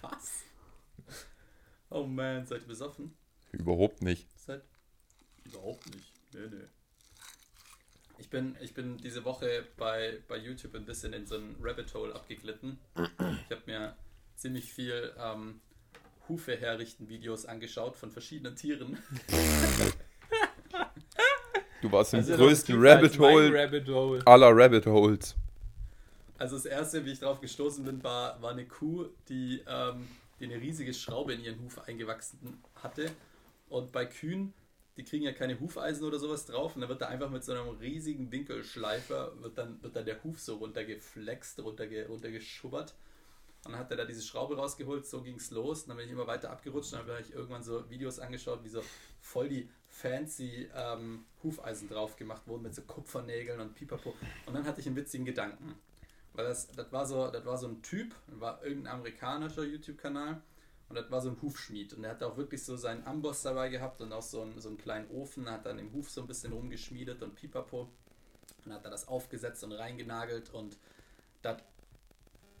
was? 0.00 0.44
Oh 1.90 2.04
man, 2.04 2.46
seid 2.46 2.62
ihr 2.62 2.68
besoffen? 2.68 3.16
Überhaupt 3.52 4.02
nicht. 4.02 4.28
Seid 4.38 4.62
überhaupt 5.44 5.92
nicht. 5.94 6.12
Nee, 6.32 6.46
nee. 6.50 6.66
Ich 8.18 8.30
bin, 8.30 8.56
ich 8.60 8.74
bin 8.74 8.98
diese 8.98 9.24
Woche 9.24 9.66
bei, 9.76 10.22
bei 10.28 10.36
YouTube 10.36 10.74
ein 10.74 10.84
bisschen 10.84 11.12
in 11.12 11.26
so 11.26 11.36
ein 11.36 11.56
Rabbit 11.60 11.92
Hole 11.94 12.14
abgeglitten. 12.14 12.78
Ich 12.94 13.50
habe 13.50 13.62
mir 13.66 13.96
ziemlich 14.36 14.72
viel 14.72 15.12
ähm, 15.18 15.60
Hufe 16.28 16.56
herrichten 16.56 17.08
Videos 17.08 17.46
angeschaut 17.46 17.96
von 17.96 18.10
verschiedenen 18.10 18.56
Tieren. 18.56 18.98
Du 21.80 21.90
warst 21.90 22.14
im 22.14 22.20
Also 22.20 22.36
größten 22.36 22.76
als 22.86 22.94
Rabbit 22.96 23.18
Hole 23.18 23.52
Rabbit 23.54 23.88
Hole. 23.88 24.22
aller 24.26 24.50
Rabbit 24.54 24.86
Holes. 24.86 25.36
Also 26.38 26.56
das 26.56 26.64
erste, 26.66 27.04
wie 27.04 27.12
ich 27.12 27.20
drauf 27.20 27.40
gestoßen 27.40 27.84
bin, 27.84 28.02
war, 28.02 28.40
war 28.40 28.52
eine 28.52 28.66
Kuh, 28.66 29.06
die, 29.28 29.62
ähm, 29.66 30.08
die 30.38 30.44
eine 30.44 30.56
riesige 30.60 30.94
Schraube 30.94 31.34
in 31.34 31.42
ihren 31.42 31.60
Huf 31.62 31.78
eingewachsen 31.86 32.62
hatte. 32.82 33.10
Und 33.68 33.92
bei 33.92 34.06
Kühen, 34.06 34.54
die 34.96 35.04
kriegen 35.04 35.24
ja 35.24 35.32
keine 35.32 35.60
Hufeisen 35.60 36.04
oder 36.04 36.18
sowas 36.18 36.46
drauf. 36.46 36.74
Und 36.74 36.80
dann 36.80 36.88
wird 36.88 37.02
da 37.02 37.08
einfach 37.08 37.30
mit 37.30 37.44
so 37.44 37.52
einem 37.52 37.68
riesigen 37.78 38.32
Winkelschleifer, 38.32 39.32
wird 39.40 39.58
dann, 39.58 39.82
wird 39.82 39.96
dann 39.96 40.04
der 40.06 40.22
Huf 40.24 40.40
so 40.40 40.56
runtergeflext, 40.56 41.60
runterge, 41.60 42.06
runtergeschubbert. 42.08 42.94
Und 43.64 43.72
dann 43.72 43.80
hat 43.80 43.90
er 43.90 43.98
da 43.98 44.04
diese 44.06 44.22
Schraube 44.22 44.56
rausgeholt, 44.56 45.06
so 45.06 45.20
ging 45.22 45.36
es 45.36 45.50
los. 45.50 45.82
Und 45.82 45.90
dann 45.90 45.98
bin 45.98 46.06
ich 46.06 46.12
immer 46.12 46.26
weiter 46.26 46.50
abgerutscht. 46.50 46.94
Und 46.94 47.00
dann 47.00 47.08
habe 47.10 47.20
ich 47.20 47.34
irgendwann 47.34 47.62
so 47.62 47.88
Videos 47.90 48.18
angeschaut, 48.18 48.64
wie 48.64 48.70
so 48.70 48.82
voll 49.20 49.50
die 49.50 49.68
fancy 49.90 50.68
ähm, 50.74 51.26
Hufeisen 51.42 51.88
drauf 51.88 52.16
gemacht 52.16 52.46
wurden 52.46 52.62
mit 52.62 52.74
so 52.74 52.82
Kupfernägeln 52.82 53.60
und 53.60 53.74
Pipapo. 53.74 54.14
Und 54.46 54.54
dann 54.54 54.64
hatte 54.64 54.80
ich 54.80 54.86
einen 54.86 54.96
witzigen 54.96 55.26
Gedanken. 55.26 55.74
Weil 56.32 56.46
das, 56.46 56.68
das, 56.68 56.90
war 56.92 57.06
so, 57.06 57.28
das 57.28 57.44
war 57.44 57.58
so 57.58 57.68
ein 57.68 57.82
Typ, 57.82 58.14
war 58.28 58.62
irgendein 58.64 58.94
amerikanischer 58.94 59.64
YouTube-Kanal 59.64 60.40
und 60.88 60.96
das 60.96 61.10
war 61.10 61.20
so 61.20 61.30
ein 61.30 61.42
Hufschmied. 61.42 61.92
Und 61.94 62.02
der 62.02 62.12
hat 62.12 62.22
auch 62.22 62.36
wirklich 62.36 62.64
so 62.64 62.76
seinen 62.76 63.04
Amboss 63.06 63.42
dabei 63.42 63.68
gehabt 63.68 64.00
und 64.00 64.12
auch 64.12 64.22
so 64.22 64.42
einen, 64.42 64.60
so 64.60 64.68
einen 64.68 64.78
kleinen 64.78 65.10
Ofen, 65.10 65.50
hat 65.50 65.66
dann 65.66 65.78
im 65.78 65.92
Huf 65.92 66.08
so 66.08 66.20
ein 66.20 66.26
bisschen 66.28 66.52
rumgeschmiedet 66.52 67.22
und 67.22 67.34
pipapo. 67.34 67.88
Und 68.64 68.72
hat 68.72 68.84
da 68.84 68.90
das 68.90 69.08
aufgesetzt 69.08 69.64
und 69.64 69.72
reingenagelt 69.72 70.50
und 70.50 70.76
das, 71.42 71.62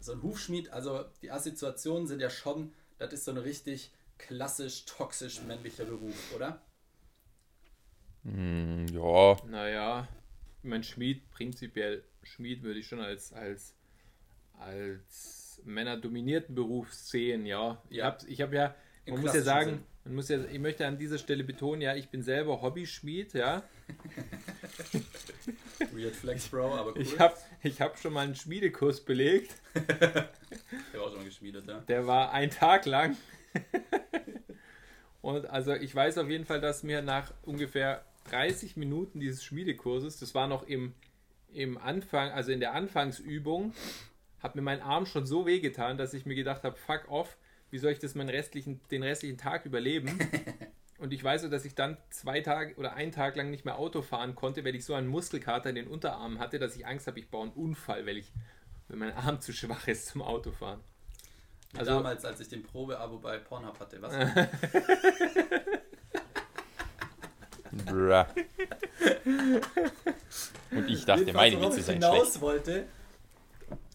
so 0.00 0.12
ein 0.12 0.22
Hufschmied, 0.22 0.70
also 0.70 1.04
die 1.22 1.30
Assoziationen 1.30 2.06
sind 2.06 2.20
ja 2.20 2.30
schon, 2.30 2.72
das 2.98 3.12
ist 3.12 3.24
so 3.26 3.32
ein 3.32 3.36
richtig 3.36 3.92
klassisch 4.16 4.84
toxisch 4.86 5.42
männlicher 5.42 5.84
Beruf, 5.84 6.34
oder? 6.34 6.60
Hm, 8.24 8.86
ja, 8.92 9.36
Naja, 9.48 10.08
ich 10.62 10.68
mein 10.68 10.82
Schmied, 10.82 11.30
prinzipiell 11.30 12.04
Schmied 12.22 12.62
würde 12.62 12.80
ich 12.80 12.86
schon 12.86 13.00
als, 13.00 13.32
als, 13.32 13.74
als 14.58 15.60
männerdominierten 15.64 16.54
Beruf 16.54 16.92
sehen, 16.92 17.46
ja. 17.46 17.80
Ich 17.88 17.98
Ja. 17.98 18.06
habe 18.06 18.26
ich 18.28 18.40
hab 18.42 18.52
ja, 18.52 18.74
Im 19.06 19.14
man 19.14 19.22
muss 19.22 19.34
ja 19.34 19.42
sagen, 19.42 19.70
Sinn. 19.70 19.84
man 20.04 20.14
muss 20.16 20.28
ja, 20.28 20.44
ich 20.44 20.58
möchte 20.58 20.86
an 20.86 20.98
dieser 20.98 21.18
Stelle 21.18 21.44
betonen, 21.44 21.80
ja, 21.82 21.94
ich 21.94 22.08
bin 22.10 22.22
selber 22.22 22.60
Hobbyschmied, 22.60 23.32
ja. 23.34 23.62
Weird 25.92 26.14
Flex, 26.14 26.48
Bro, 26.48 26.74
aber 26.74 26.92
cool. 26.94 27.02
Ich 27.02 27.18
habe 27.18 27.34
ich 27.62 27.80
hab 27.80 27.98
schon 27.98 28.12
mal 28.12 28.24
einen 28.24 28.34
Schmiedekurs 28.34 29.00
belegt, 29.04 29.54
Der 29.74 30.28
war 30.94 31.02
auch 31.02 31.08
schon 31.08 31.18
mal 31.18 31.24
geschmiedet, 31.24 31.66
ja. 31.66 31.78
der 31.80 32.06
war 32.06 32.32
ein 32.32 32.50
Tag 32.50 32.86
lang. 32.86 33.16
Und 35.30 35.48
also 35.48 35.74
ich 35.74 35.94
weiß 35.94 36.18
auf 36.18 36.28
jeden 36.28 36.44
Fall, 36.44 36.60
dass 36.60 36.82
mir 36.82 37.02
nach 37.02 37.32
ungefähr 37.42 38.04
30 38.30 38.76
Minuten 38.76 39.20
dieses 39.20 39.44
Schmiedekurses, 39.44 40.18
das 40.18 40.34
war 40.34 40.48
noch 40.48 40.66
im, 40.66 40.94
im 41.52 41.78
Anfang, 41.78 42.30
also 42.30 42.50
in 42.52 42.60
der 42.60 42.72
Anfangsübung, 42.74 43.72
hat 44.40 44.56
mir 44.56 44.62
mein 44.62 44.82
Arm 44.82 45.06
schon 45.06 45.26
so 45.26 45.46
wehgetan, 45.46 45.98
dass 45.98 46.14
ich 46.14 46.26
mir 46.26 46.34
gedacht 46.34 46.64
habe, 46.64 46.76
fuck 46.76 47.08
off, 47.08 47.36
wie 47.70 47.78
soll 47.78 47.92
ich 47.92 47.98
das 48.00 48.14
meinen 48.14 48.30
restlichen, 48.30 48.80
den 48.90 49.02
restlichen 49.02 49.38
Tag 49.38 49.66
überleben? 49.66 50.18
Und 50.98 51.12
ich 51.12 51.22
weiß 51.22 51.42
so, 51.42 51.48
dass 51.48 51.64
ich 51.64 51.74
dann 51.74 51.96
zwei 52.10 52.40
Tage 52.40 52.74
oder 52.74 52.94
einen 52.94 53.12
Tag 53.12 53.36
lang 53.36 53.50
nicht 53.50 53.64
mehr 53.64 53.78
Auto 53.78 54.02
fahren 54.02 54.34
konnte, 54.34 54.64
weil 54.64 54.74
ich 54.74 54.84
so 54.84 54.94
einen 54.94 55.06
Muskelkater 55.06 55.70
in 55.70 55.76
den 55.76 55.86
Unterarmen 55.86 56.38
hatte, 56.38 56.58
dass 56.58 56.76
ich 56.76 56.86
Angst 56.86 57.06
habe, 57.06 57.20
ich 57.20 57.30
baue 57.30 57.44
einen 57.44 57.52
Unfall, 57.52 58.04
weil 58.04 58.18
ich, 58.18 58.32
wenn 58.88 58.98
mein 58.98 59.14
Arm 59.14 59.40
zu 59.40 59.52
schwach 59.52 59.86
ist 59.88 60.08
zum 60.08 60.20
Autofahren. 60.20 60.80
Also- 61.78 61.92
damals, 61.92 62.24
als 62.24 62.40
ich 62.40 62.48
den 62.48 62.62
Probeabo 62.62 63.18
bei 63.18 63.38
Pornhub 63.38 63.78
hatte, 63.78 64.02
was? 64.02 64.12
bruh. 67.86 68.24
Und 70.72 70.88
ich 70.88 71.04
dachte, 71.04 71.32
meine 71.32 71.60
Witze 71.60 71.80
ich 71.80 71.86
seien 71.86 71.96
hinaus 72.02 72.28
schlecht. 72.28 72.40
wollte, 72.40 72.86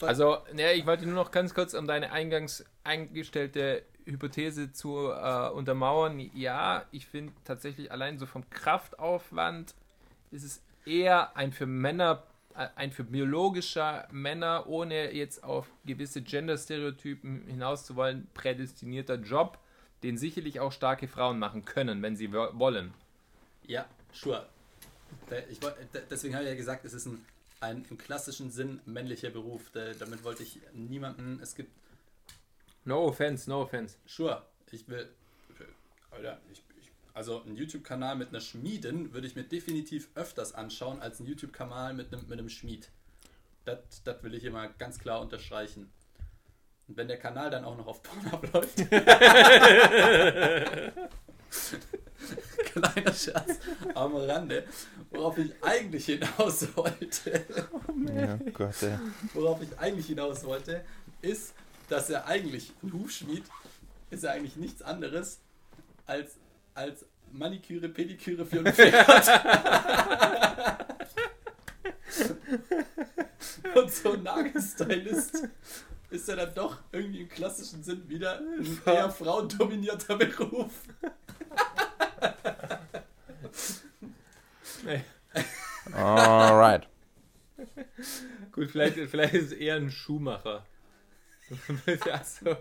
Also, 0.02 0.38
ne, 0.54 0.74
ich 0.74 0.86
wollte 0.86 1.06
nur 1.06 1.16
noch 1.16 1.32
ganz 1.32 1.54
kurz, 1.54 1.74
um 1.74 1.88
deine 1.88 2.12
eingangs 2.12 2.66
eingestellte 2.84 3.84
Hypothese 4.06 4.72
zu 4.72 5.10
äh, 5.12 5.50
untermauern. 5.50 6.20
Ja, 6.34 6.86
ich 6.92 7.08
finde 7.08 7.34
tatsächlich 7.44 7.92
allein 7.92 8.20
so 8.20 8.26
vom 8.26 8.50
Kraftaufwand 8.50 9.74
ist 10.32 10.44
es 10.44 10.62
eher 10.86 11.36
ein 11.36 11.52
für 11.52 11.66
Männer, 11.66 12.24
ein 12.56 12.92
für 12.92 13.04
biologischer 13.04 14.08
Männer, 14.12 14.68
ohne 14.68 15.14
jetzt 15.14 15.44
auf 15.44 15.68
gewisse 15.86 16.22
Gender-Stereotypen 16.22 17.48
hinaus 17.48 17.86
zu 17.86 17.96
wollen, 17.96 18.28
prädestinierter 18.34 19.16
Job, 19.16 19.60
den 20.04 20.18
sicherlich 20.18 20.60
auch 20.60 20.72
starke 20.72 21.08
Frauen 21.08 21.40
machen 21.40 21.66
können, 21.66 22.02
wenn 22.02 22.16
sie 22.16 22.32
wo- 22.32 22.50
wollen. 22.54 22.94
Ja, 23.68 23.86
sure. 24.14 24.48
Ich, 25.50 25.60
deswegen 26.10 26.36
habe 26.36 26.44
ich 26.46 26.50
ja 26.52 26.56
gesagt, 26.56 26.86
es 26.86 26.94
ist 26.94 27.06
ein, 27.08 27.26
ein 27.62 27.86
im 27.90 27.98
klassischen 27.98 28.52
Sinn 28.52 28.80
männlicher 28.86 29.30
Beruf. 29.32 29.70
Da, 29.74 29.94
damit 29.94 30.24
wollte 30.24 30.44
ich 30.44 30.60
niemanden. 30.74 31.40
Es 31.42 31.56
gibt. 31.56 31.72
No 32.84 33.06
offense, 33.06 33.50
no 33.50 33.62
offense. 33.62 33.98
Sure, 34.06 34.44
ich 34.72 34.88
will. 34.88 35.10
Alter, 36.12 36.40
ich, 36.52 36.62
also 37.16 37.42
einen 37.42 37.56
YouTube-Kanal 37.56 38.16
mit 38.18 38.30
einer 38.30 38.42
Schmiedin 38.42 39.14
würde 39.14 39.26
ich 39.26 39.36
mir 39.36 39.44
definitiv 39.44 40.10
öfters 40.16 40.54
anschauen 40.54 41.02
als 41.02 41.20
einen 41.20 41.30
YouTube-Kanal 41.30 41.94
mit 41.94 42.14
einem, 42.14 42.28
mit 42.28 42.38
einem 42.38 42.50
Schmied. 42.50 42.90
Das, 43.64 43.80
das 44.04 44.22
will 44.22 44.36
ich 44.36 44.42
hier 44.42 44.52
mal 44.52 44.70
ganz 44.78 45.00
klar 45.00 45.22
unterstreichen. 45.22 45.90
Und 46.88 46.98
wenn 46.98 47.08
der 47.08 47.18
Kanal 47.18 47.50
dann 47.50 47.64
auch 47.66 47.78
noch 47.78 47.88
auf 47.88 48.04
Pornhub 48.04 48.54
läuft. 48.54 48.76
Kleiner 52.66 53.14
Scherz 53.14 53.60
am 53.94 54.16
Rande, 54.16 54.66
worauf 55.12 55.38
ich 55.38 55.52
eigentlich 55.64 56.06
hinaus 56.06 56.68
wollte, 56.76 57.46
Ja, 58.14 58.36
Gott, 58.52 58.84
ey. 58.84 58.98
worauf 59.34 59.62
ich 59.62 59.80
eigentlich 59.80 60.08
hinaus 60.08 60.44
wollte, 60.44 60.84
ist, 61.22 61.54
dass 61.88 62.10
er 62.10 62.26
eigentlich, 62.28 62.74
ein 62.84 62.92
Hufschmied, 62.92 63.44
ist 64.10 64.24
er 64.26 64.34
eigentlich 64.34 64.58
nichts 64.58 64.82
anderes 64.82 65.40
als, 66.06 66.36
als 66.76 67.06
Maniküre, 67.32 67.90
Pediküre 67.90 68.46
für 68.46 68.60
ein 68.60 68.72
Pferd. 68.74 69.28
Und 73.76 73.92
so 73.92 74.14
ein 74.14 74.24
Nagelstylist 74.24 75.50
ist 76.10 76.30
er 76.30 76.36
dann 76.38 76.54
doch 76.54 76.78
irgendwie 76.92 77.22
im 77.22 77.30
klassischen 77.30 77.84
Sinn 77.84 78.08
wieder 78.08 78.40
ein 78.40 78.82
eher 78.86 79.10
frauendominierter 79.10 80.16
Beruf. 80.16 80.72
Alright. 85.92 86.88
Gut, 88.52 88.72
vielleicht, 88.72 88.98
vielleicht 89.10 89.34
ist 89.34 89.52
es 89.52 89.52
eher 89.54 89.76
ein 89.76 89.90
Schuhmacher. 89.90 90.66
also, 92.12 92.58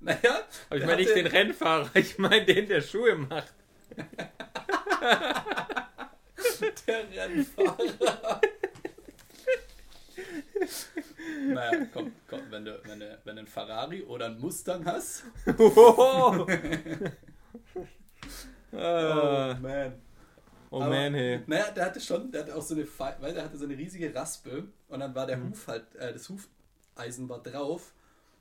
Naja, 0.00 0.40
aber 0.68 0.78
ich 0.78 0.84
meine 0.86 0.96
nicht 0.96 1.14
den 1.14 1.26
Rennfahrer, 1.26 1.90
ich 1.94 2.18
meine 2.18 2.44
den, 2.44 2.68
der 2.68 2.80
Schuhe 2.80 3.16
macht. 3.16 3.52
der 6.86 7.10
Rennfahrer. 7.10 8.40
naja, 11.48 11.86
komm, 11.92 12.12
komm, 12.28 12.40
wenn 12.50 12.64
du, 12.64 12.80
wenn, 12.84 13.00
du, 13.00 13.18
wenn 13.24 13.34
du 13.36 13.40
einen 13.40 13.48
Ferrari 13.48 14.02
oder 14.02 14.26
einen 14.26 14.38
Mustang 14.40 14.84
hast. 14.84 15.24
oh, 15.58 16.46
Oh, 18.72 19.54
man. 19.60 20.00
oh 20.70 20.80
Aber- 20.80 20.88
man, 20.88 21.14
hey. 21.14 21.40
Naja, 21.46 21.70
der 21.72 21.86
hatte 21.86 22.00
schon, 22.00 22.30
der 22.30 22.42
hatte 22.42 22.54
auch 22.54 22.62
so 22.62 22.74
eine, 22.74 22.86
weil 23.18 23.34
der 23.34 23.44
hatte 23.44 23.56
so 23.58 23.64
eine 23.64 23.76
riesige 23.76 24.14
Raspe 24.14 24.68
und 24.88 25.00
dann 25.00 25.12
war 25.14 25.26
der 25.26 25.42
Huf 25.42 25.66
halt, 25.66 25.92
äh, 25.96 26.12
das 26.12 26.28
Hufeisen 26.28 27.28
war 27.28 27.42
drauf 27.42 27.92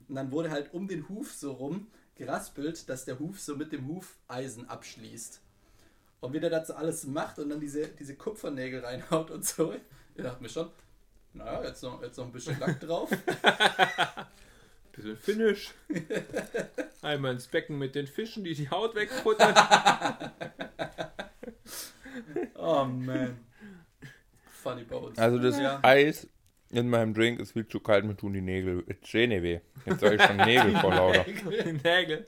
und 0.09 0.15
dann 0.15 0.31
wurde 0.31 0.51
halt 0.51 0.73
um 0.73 0.87
den 0.87 1.07
Huf 1.07 1.31
so 1.33 1.51
rum 1.53 1.87
geraspelt, 2.15 2.89
dass 2.89 3.05
der 3.05 3.19
Huf 3.19 3.39
so 3.39 3.55
mit 3.55 3.71
dem 3.71 3.87
Hufeisen 3.87 4.67
abschließt. 4.67 5.39
Und 6.19 6.33
wie 6.33 6.39
der 6.39 6.49
das 6.49 6.67
so 6.67 6.73
alles 6.73 7.05
macht 7.05 7.39
und 7.39 7.49
dann 7.49 7.61
diese, 7.61 7.87
diese 7.87 8.15
Kupfernägel 8.15 8.83
reinhaut 8.83 9.31
und 9.31 9.45
so, 9.45 9.73
ich 10.15 10.23
dachte 10.23 10.43
mir 10.43 10.49
schon, 10.49 10.69
naja, 11.33 11.63
jetzt 11.63 11.81
noch, 11.83 12.01
jetzt 12.01 12.17
noch 12.17 12.25
ein 12.25 12.31
bisschen 12.31 12.59
Lack 12.59 12.79
drauf. 12.79 13.09
Bisschen 14.91 15.15
Finish. 15.15 15.71
Einmal 17.01 17.33
ins 17.33 17.47
Becken 17.47 17.77
mit 17.77 17.95
den 17.95 18.07
Fischen, 18.07 18.43
die 18.43 18.53
die 18.53 18.69
Haut 18.69 18.95
wegfuttern. 18.95 19.55
Oh 22.55 22.83
man. 22.83 23.39
Funny 24.61 24.83
Bones. 24.83 25.17
Also 25.17 25.39
das 25.39 25.57
Ja. 25.57 25.79
Eis 25.81 26.27
in 26.71 26.89
meinem 26.89 27.13
Drink 27.13 27.39
ist 27.39 27.53
viel 27.53 27.67
zu 27.67 27.79
kalt, 27.79 28.05
mir 28.05 28.15
tun 28.15 28.33
die 28.33 28.41
Nägel 28.41 28.83
Zähne 29.03 29.41
weh. 29.43 29.59
Jetzt 29.85 30.03
habe 30.03 30.15
ich 30.15 30.21
schon 30.21 30.38
Nägel 30.38 30.77
vor 30.79 30.93
lauter. 30.93 31.25
Nägel. 31.83 32.27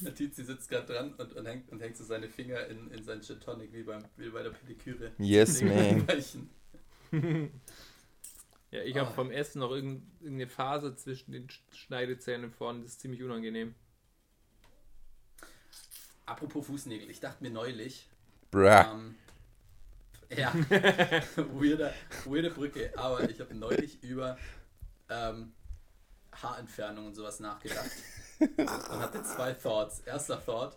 Der 0.00 0.14
Tizi 0.14 0.44
sitzt 0.44 0.68
gerade 0.68 0.92
dran 0.92 1.14
und, 1.14 1.32
und, 1.34 1.46
hängt, 1.46 1.70
und 1.70 1.80
hängt 1.80 1.96
so 1.96 2.02
seine 2.04 2.28
Finger 2.28 2.66
in, 2.66 2.90
in 2.90 3.04
seinen 3.04 3.22
Gin 3.22 3.40
Tonic 3.40 3.72
wie, 3.72 3.84
beim, 3.84 4.02
wie 4.16 4.28
bei 4.28 4.42
der 4.42 4.50
Pediküre. 4.50 5.12
Yes, 5.18 5.62
man. 5.62 6.06
Ja, 8.70 8.82
ich 8.82 8.96
habe 8.96 9.08
Ah. 9.08 9.12
vom 9.12 9.30
Essen 9.30 9.60
noch 9.60 9.70
irgend- 9.70 10.02
irgendeine 10.20 10.48
Phase 10.50 10.96
zwischen 10.96 11.30
den 11.30 11.46
Sch- 11.46 11.60
Schneidezähnen 11.72 12.50
vorne, 12.50 12.80
das 12.82 12.90
ist 12.92 13.00
ziemlich 13.02 13.22
unangenehm. 13.22 13.72
apropos 16.26 16.66
Fußnägel, 16.66 17.08
ich 17.08 17.20
dachte 17.20 17.44
mir 17.44 17.50
neulich, 17.50 18.08
Bruh. 18.50 18.66
ähm, 18.66 19.14
ja, 20.30 20.52
weirde, 21.36 21.92
weirde 22.24 22.50
Brücke, 22.50 22.92
aber 22.96 23.28
ich 23.28 23.40
habe 23.40 23.54
neulich 23.54 24.02
über 24.02 24.38
ähm, 25.08 25.52
Haarentfernung 26.32 27.06
und 27.06 27.14
sowas 27.14 27.40
nachgedacht 27.40 27.90
und, 28.40 28.58
hatte 28.68 29.22
zwei 29.22 29.52
Thoughts. 29.52 30.00
Erster 30.00 30.44
Thought, 30.44 30.76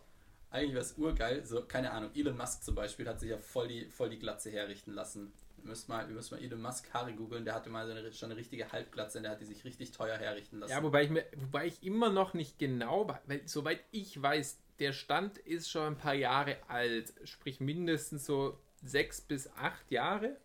eigentlich 0.49 0.73
wäre 0.73 0.83
es 0.83 0.93
urgeil, 0.97 1.45
so, 1.45 1.63
keine 1.63 1.91
Ahnung, 1.91 2.11
Elon 2.15 2.37
Musk 2.37 2.63
zum 2.63 2.75
Beispiel 2.75 3.07
hat 3.07 3.19
sich 3.19 3.29
ja 3.29 3.37
voll 3.37 3.67
die, 3.67 3.85
voll 3.85 4.09
die 4.09 4.19
Glatze 4.19 4.51
herrichten 4.51 4.93
lassen. 4.93 5.33
Wir 5.57 5.69
müssen 5.69 5.91
mal, 5.91 6.07
wir 6.07 6.15
müssen 6.15 6.35
mal 6.35 6.43
Elon 6.43 6.61
Musk 6.61 6.93
Haare 6.93 7.13
googeln, 7.13 7.43
der 7.43 7.55
hatte 7.55 7.69
mal 7.69 7.85
so 7.87 7.93
eine, 7.93 8.13
schon 8.13 8.31
eine 8.31 8.39
richtige 8.39 8.71
Halbglatze 8.71 9.17
und 9.17 9.23
der 9.23 9.31
hat 9.31 9.41
die 9.41 9.45
sich 9.45 9.65
richtig 9.65 9.91
teuer 9.91 10.17
herrichten 10.17 10.59
lassen. 10.59 10.71
Ja, 10.71 10.83
wobei 10.83 11.03
ich, 11.03 11.09
mir, 11.09 11.25
wobei 11.35 11.65
ich 11.65 11.83
immer 11.83 12.09
noch 12.09 12.33
nicht 12.33 12.59
genau, 12.59 13.07
weil 13.25 13.41
soweit 13.47 13.81
ich 13.91 14.21
weiß, 14.21 14.59
der 14.79 14.93
Stand 14.93 15.37
ist 15.39 15.69
schon 15.69 15.87
ein 15.87 15.97
paar 15.97 16.13
Jahre 16.13 16.57
alt, 16.67 17.13
sprich 17.23 17.59
mindestens 17.59 18.25
so 18.25 18.59
sechs 18.89 19.21
bis 19.21 19.49
acht 19.55 19.91
Jahre. 19.91 20.37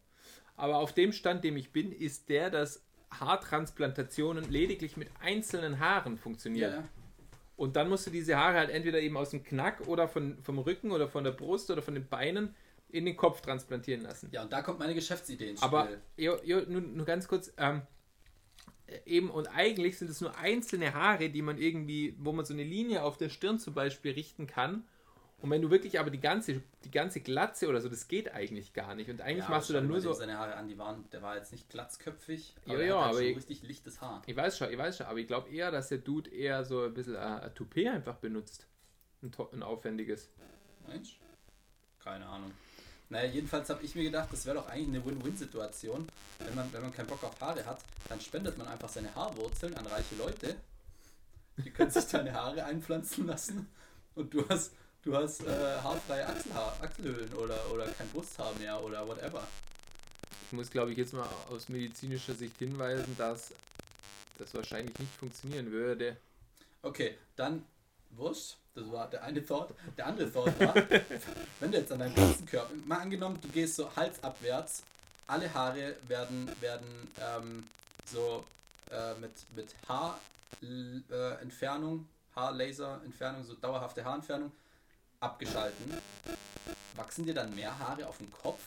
Aber 0.56 0.78
auf 0.78 0.92
dem 0.92 1.12
Stand, 1.12 1.44
dem 1.44 1.56
ich 1.56 1.72
bin, 1.72 1.92
ist 1.92 2.28
der, 2.28 2.50
dass 2.50 2.84
Haartransplantationen 3.10 4.50
lediglich 4.50 4.96
mit 4.96 5.08
einzelnen 5.20 5.78
Haaren 5.80 6.18
funktionieren. 6.18 6.72
ja, 6.72 6.88
Und 7.56 7.76
dann 7.76 7.88
musst 7.88 8.06
du 8.06 8.10
diese 8.10 8.36
Haare 8.36 8.58
halt 8.58 8.70
entweder 8.70 9.00
eben 9.00 9.16
aus 9.16 9.30
dem 9.30 9.42
Knack 9.42 9.86
oder 9.86 10.08
von, 10.08 10.42
vom 10.42 10.58
Rücken 10.58 10.90
oder 10.90 11.08
von 11.08 11.24
der 11.24 11.32
Brust 11.32 11.70
oder 11.70 11.82
von 11.82 11.94
den 11.94 12.08
Beinen 12.08 12.54
in 12.88 13.06
den 13.06 13.16
Kopf 13.16 13.40
transplantieren 13.40 14.02
lassen. 14.02 14.28
ja, 14.32 14.42
und 14.42 14.52
da 14.52 14.62
kommt 14.62 14.78
meine 14.78 14.94
Geschäftsidee 14.94 15.50
ins 15.50 15.60
Spiel. 15.60 15.68
Aber 15.68 15.88
jo, 16.16 16.36
jo, 16.44 16.60
nur, 16.68 16.82
nur 16.82 17.06
ganz 17.06 17.26
kurz, 17.26 17.52
ähm, 17.56 17.82
äh, 18.86 18.98
eben 19.06 19.30
und 19.30 19.46
eigentlich 19.48 19.98
sind 19.98 20.10
es 20.10 20.20
nur 20.20 20.36
einzelne 20.36 20.92
Haare, 20.92 21.30
die 21.30 21.42
man 21.42 21.58
irgendwie, 21.58 22.14
wo 22.18 22.32
man 22.32 22.44
so 22.44 22.52
eine 22.52 22.64
Linie 22.64 23.02
auf 23.02 23.16
der 23.16 23.30
Stirn 23.30 23.58
zum 23.58 23.74
Beispiel 23.74 24.12
richten 24.12 24.46
kann. 24.46 24.84
Und 25.42 25.50
wenn 25.50 25.60
du 25.60 25.70
wirklich 25.70 25.98
aber 25.98 26.10
die 26.10 26.20
ganze, 26.20 26.62
die 26.84 26.90
ganze 26.90 27.20
Glatze 27.20 27.68
oder 27.68 27.80
so, 27.80 27.88
das 27.88 28.06
geht 28.08 28.32
eigentlich 28.32 28.72
gar 28.72 28.94
nicht. 28.94 29.10
Und 29.10 29.20
eigentlich 29.20 29.44
ja, 29.44 29.50
machst 29.50 29.68
du 29.68 29.72
dann 29.74 29.88
nur 29.88 30.00
so. 30.00 30.12
Seine 30.12 30.38
Haare 30.38 30.54
an, 30.54 30.68
die 30.68 30.78
waren, 30.78 31.04
der 31.10 31.20
war 31.20 31.36
jetzt 31.36 31.50
nicht 31.50 31.68
glatzköpfig, 31.68 32.54
Ja, 32.66 32.76
der 32.76 32.86
ja, 32.86 32.94
hat 32.94 33.00
halt 33.00 33.10
aber 33.10 33.18
schon 33.18 33.26
ich- 33.30 33.36
richtig 33.36 33.62
lichtes 33.64 34.00
Haar. 34.00 34.22
Ich 34.26 34.36
weiß 34.36 34.56
schon, 34.56 34.70
ich 34.70 34.78
weiß 34.78 34.96
schon, 34.98 35.06
aber 35.06 35.18
ich 35.18 35.26
glaube 35.26 35.50
eher, 35.50 35.70
dass 35.72 35.88
der 35.88 35.98
Dude 35.98 36.30
eher 36.30 36.64
so 36.64 36.84
ein 36.84 36.94
bisschen 36.94 37.16
äh, 37.16 37.18
ein 37.18 37.54
Toupet 37.56 37.88
einfach 37.88 38.14
benutzt. 38.16 38.66
Ein, 39.22 39.32
ein 39.52 39.62
aufwendiges. 39.64 40.28
Mensch? 40.86 41.18
Keine 42.02 42.24
Ahnung. 42.26 42.52
Naja, 43.08 43.28
jedenfalls 43.30 43.68
habe 43.68 43.82
ich 43.84 43.94
mir 43.94 44.04
gedacht, 44.04 44.28
das 44.32 44.46
wäre 44.46 44.56
doch 44.56 44.68
eigentlich 44.68 44.88
eine 44.88 45.04
Win-Win-Situation. 45.04 46.08
Wenn 46.38 46.54
man, 46.54 46.72
wenn 46.72 46.82
man 46.82 46.94
keinen 46.94 47.08
Bock 47.08 47.22
auf 47.24 47.38
Haare 47.40 47.66
hat, 47.66 47.80
dann 48.08 48.20
spendet 48.20 48.56
man 48.58 48.68
einfach 48.68 48.88
seine 48.88 49.14
Haarwurzeln 49.14 49.74
an 49.76 49.86
reiche 49.86 50.14
Leute. 50.16 50.54
Die 51.58 51.70
können 51.70 51.90
sich 51.90 52.04
deine 52.10 52.32
Haare 52.32 52.64
einpflanzen 52.64 53.26
lassen 53.26 53.68
und 54.14 54.32
du 54.32 54.48
hast, 54.48 54.72
du 55.04 55.16
hast 55.16 55.44
äh, 55.44 55.76
haarfreie 55.82 56.26
Achselhaar, 56.26 56.76
Achselhöhlen 56.80 57.32
oder, 57.34 57.58
oder 57.72 57.86
kein 57.88 58.08
Brusthaar 58.08 58.52
mehr 58.58 58.82
oder 58.82 59.06
whatever. 59.06 59.46
Ich 60.46 60.52
muss, 60.52 60.70
glaube 60.70 60.92
ich, 60.92 60.98
jetzt 60.98 61.12
mal 61.14 61.28
aus 61.50 61.68
medizinischer 61.68 62.34
Sicht 62.34 62.58
hinweisen, 62.58 63.14
dass 63.16 63.52
das 64.38 64.54
wahrscheinlich 64.54 64.98
nicht 64.98 65.14
funktionieren 65.14 65.70
würde. 65.70 66.16
Okay, 66.82 67.16
dann 67.36 67.64
Wurscht. 68.16 68.56
Das 68.74 68.90
war 68.90 69.08
der 69.08 69.22
eine 69.22 69.44
Thought. 69.44 69.74
Der 69.98 70.06
andere 70.06 70.32
Thought 70.32 70.58
war, 70.60 70.74
wenn 71.60 71.72
du 71.72 71.78
jetzt 71.78 71.92
an 71.92 71.98
deinem 71.98 72.14
ganzen 72.14 72.46
Körper, 72.46 72.72
mal 72.86 73.00
angenommen, 73.00 73.38
du 73.40 73.48
gehst 73.48 73.76
so 73.76 73.94
halsabwärts, 73.94 74.82
alle 75.26 75.52
Haare 75.52 75.96
werden, 76.08 76.50
werden 76.60 77.10
ähm, 77.20 77.64
so 78.06 78.44
äh, 78.90 79.14
mit, 79.20 79.32
mit 79.54 79.74
Haarentfernung, 79.88 81.04
äh, 81.10 81.42
Entfernung, 81.42 82.08
Haarlaserentfernung, 82.34 83.44
so 83.44 83.54
dauerhafte 83.54 84.04
Haarentfernung 84.04 84.52
abgeschalten. 85.22 85.94
Wachsen 86.96 87.24
dir 87.24 87.34
dann 87.34 87.54
mehr 87.54 87.78
Haare 87.78 88.06
auf 88.06 88.18
dem 88.18 88.30
Kopf? 88.30 88.60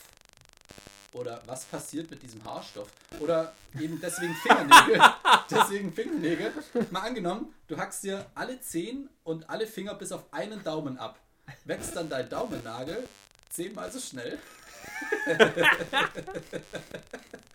Oder 1.13 1.41
was 1.45 1.63
passiert 1.65 2.11
mit 2.11 2.21
diesem 2.23 2.43
Haarstoff? 2.43 2.89
Oder 3.19 3.53
eben 3.79 4.01
deswegen 4.01 4.35
Fingernägel. 4.35 5.01
deswegen 5.49 5.93
Fingernägel. 5.93 6.51
Mal 6.91 7.01
angenommen, 7.01 7.53
du 7.67 7.77
hackst 7.77 8.03
dir 8.03 8.25
alle 8.35 8.59
Zehen 8.59 9.09
und 9.23 9.49
alle 9.49 9.65
Finger 9.65 9.93
bis 9.93 10.11
auf 10.11 10.25
einen 10.31 10.61
Daumen 10.63 10.97
ab. 10.97 11.19
Wächst 11.63 11.95
dann 11.95 12.09
dein 12.09 12.27
Daumennagel 12.27 13.07
zehnmal 13.49 13.91
so 13.91 13.99
schnell. 13.99 14.39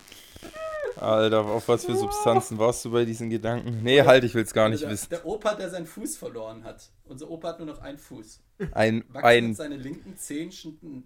Alter, 0.97 1.45
auf 1.47 1.69
was 1.69 1.85
für 1.85 1.97
Substanzen 1.97 2.59
warst 2.59 2.85
du 2.85 2.91
bei 2.91 3.05
diesen 3.05 3.31
Gedanken? 3.31 3.83
Nee, 3.83 4.03
halt, 4.03 4.25
ich 4.25 4.35
will 4.35 4.43
es 4.43 4.53
gar 4.53 4.69
nicht 4.69 4.83
der, 4.83 4.91
wissen. 4.91 5.09
der 5.11 5.25
Opa, 5.27 5.55
der 5.55 5.71
seinen 5.71 5.87
Fuß 5.87 6.17
verloren 6.17 6.65
hat. 6.65 6.91
Unser 7.05 7.31
Opa 7.31 7.49
hat 7.49 7.59
nur 7.59 7.67
noch 7.67 7.81
einen 7.81 7.99
Fuß. 7.99 8.41
Ein, 8.73 9.05
Wachsen 9.09 9.25
ein, 9.25 9.55
seine 9.55 9.77
linken 9.77 10.17
Zehen 10.17 10.51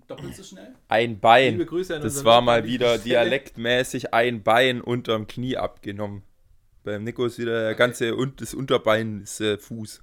doppelt 0.07 0.35
so 0.35 0.42
schnell? 0.42 0.75
ein 0.88 1.11
Liebe 1.11 1.20
Bein. 1.20 1.66
Grüße 1.66 1.97
an 1.97 2.03
Das 2.03 2.25
war 2.25 2.40
mal 2.40 2.64
wieder 2.64 2.99
dialektmäßig 2.99 4.12
ein 4.12 4.42
Bein 4.42 4.81
unterm 4.81 5.27
Knie 5.27 5.57
abgenommen. 5.57 6.23
Beim 6.83 7.05
Nico 7.05 7.25
ist 7.25 7.38
wieder 7.38 7.62
der 7.62 7.75
ganze 7.75 8.14
und 8.14 8.40
das 8.40 8.53
Unterbein 8.53 9.23
ist 9.23 9.40
äh, 9.40 9.57
Fuß. 9.57 10.03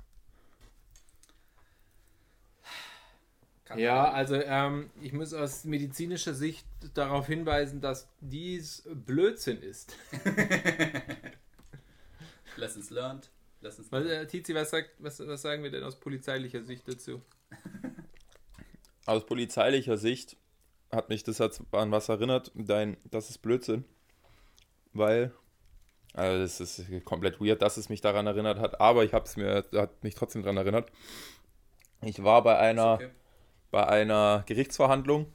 Kann 3.72 3.80
Ja, 3.80 4.04
man- 4.04 4.14
also 4.14 4.36
ähm, 4.36 4.90
ich 5.02 5.14
muss 5.14 5.34
aus 5.34 5.64
medizinischer 5.66 6.34
Sicht 6.34 6.66
darauf 6.94 7.28
hinweisen, 7.28 7.82
dass 7.82 8.08
dies 8.20 8.84
Blödsinn 8.94 9.62
ist. 9.62 9.96
Lessons 12.58 12.90
learned. 12.90 13.30
Lessons 13.62 13.92
Was, 13.92 14.04
learned. 14.04 14.24
äh, 14.24 14.28
Tizi, 14.28 14.54
was, 14.56 14.70
sagt, 14.72 14.90
was, 15.00 15.20
was 15.26 15.42
sagen 15.42 15.64
wir 15.64 15.72
denn 15.72 15.84
aus 15.84 16.00
polizeilicher 16.00 16.64
Sicht 16.64 16.88
dazu? 16.88 17.22
Aus 19.06 19.26
polizeilicher 19.26 19.98
Sicht 19.98 20.38
hat 20.92 21.10
mich 21.10 21.24
das 21.24 21.38
jetzt 21.38 21.62
an 21.72 21.92
was 21.92 22.10
erinnert. 22.10 22.52
Dein, 22.56 22.98
das 23.10 23.30
ist 23.30 23.38
Blödsinn. 23.40 23.86
Weil, 24.94 25.32
also 26.14 26.42
das 26.42 26.60
ist 26.60 27.06
komplett 27.06 27.40
weird, 27.40 27.62
dass 27.62 27.78
es 27.78 27.88
mich 27.88 28.02
daran 28.02 28.28
erinnert 28.28 28.60
hat, 28.60 28.82
aber 28.82 29.06
ich 29.06 29.14
habe 29.14 29.26
es 29.26 29.38
mir, 29.38 29.64
hat 29.74 30.04
mich 30.04 30.16
trotzdem 30.16 30.42
daran 30.44 30.58
erinnert. 30.58 30.92
Ich 32.02 32.24
war 32.24 32.44
bei 32.44 32.58
einer, 32.58 32.96
Okay. 32.96 33.10
Bei 33.72 33.88
einer 33.88 34.44
Gerichtsverhandlung, 34.46 35.28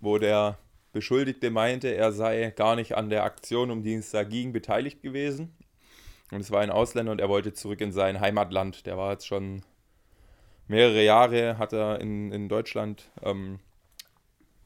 wo 0.00 0.18
der 0.18 0.58
Beschuldigte 0.92 1.50
meinte, 1.50 1.88
er 1.88 2.12
sei 2.12 2.52
gar 2.54 2.76
nicht 2.76 2.96
an 2.96 3.10
der 3.10 3.24
Aktion, 3.24 3.70
um 3.70 3.82
die 3.82 3.94
es 3.94 4.10
da 4.10 4.24
ging, 4.24 4.52
beteiligt 4.52 5.02
gewesen. 5.02 5.56
Und 6.30 6.40
es 6.40 6.50
war 6.50 6.60
ein 6.60 6.70
Ausländer 6.70 7.12
und 7.12 7.20
er 7.20 7.28
wollte 7.28 7.52
zurück 7.52 7.80
in 7.80 7.92
sein 7.92 8.20
Heimatland. 8.20 8.86
Der 8.86 8.96
war 8.96 9.12
jetzt 9.12 9.26
schon 9.26 9.62
mehrere 10.66 11.04
Jahre, 11.04 11.58
hat 11.58 11.72
er 11.72 12.00
in, 12.00 12.32
in 12.32 12.48
Deutschland 12.48 13.10
ähm, 13.22 13.60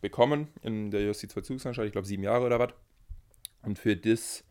bekommen, 0.01 0.49
in 0.63 0.91
der 0.91 1.03
Justizvollzugsanstalt, 1.03 1.87
ich 1.87 1.93
glaube 1.93 2.07
sieben 2.07 2.23
Jahre 2.23 2.47
oder 2.47 2.59
was. 2.59 2.73
Und 3.63 3.79
für 3.79 3.97
das, 3.97 4.45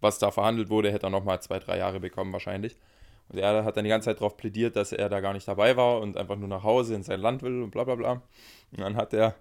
was 0.00 0.18
da 0.18 0.30
verhandelt 0.30 0.68
wurde, 0.68 0.92
hätte 0.92 1.06
er 1.06 1.10
nochmal 1.10 1.40
zwei, 1.40 1.58
drei 1.58 1.78
Jahre 1.78 2.00
bekommen 2.00 2.32
wahrscheinlich. 2.32 2.76
Und 3.28 3.38
er 3.38 3.64
hat 3.64 3.76
dann 3.76 3.84
die 3.84 3.90
ganze 3.90 4.06
Zeit 4.06 4.18
darauf 4.18 4.36
plädiert, 4.36 4.76
dass 4.76 4.92
er 4.92 5.08
da 5.08 5.20
gar 5.20 5.32
nicht 5.32 5.48
dabei 5.48 5.76
war 5.76 6.00
und 6.00 6.16
einfach 6.16 6.36
nur 6.36 6.48
nach 6.48 6.62
Hause 6.62 6.94
in 6.94 7.02
sein 7.02 7.20
Land 7.20 7.42
will 7.42 7.62
und 7.62 7.70
bla 7.70 7.84
bla 7.84 7.94
bla. 7.94 8.12
Und 8.72 8.80
dann 8.80 8.96
hat 8.96 9.12
der 9.12 9.34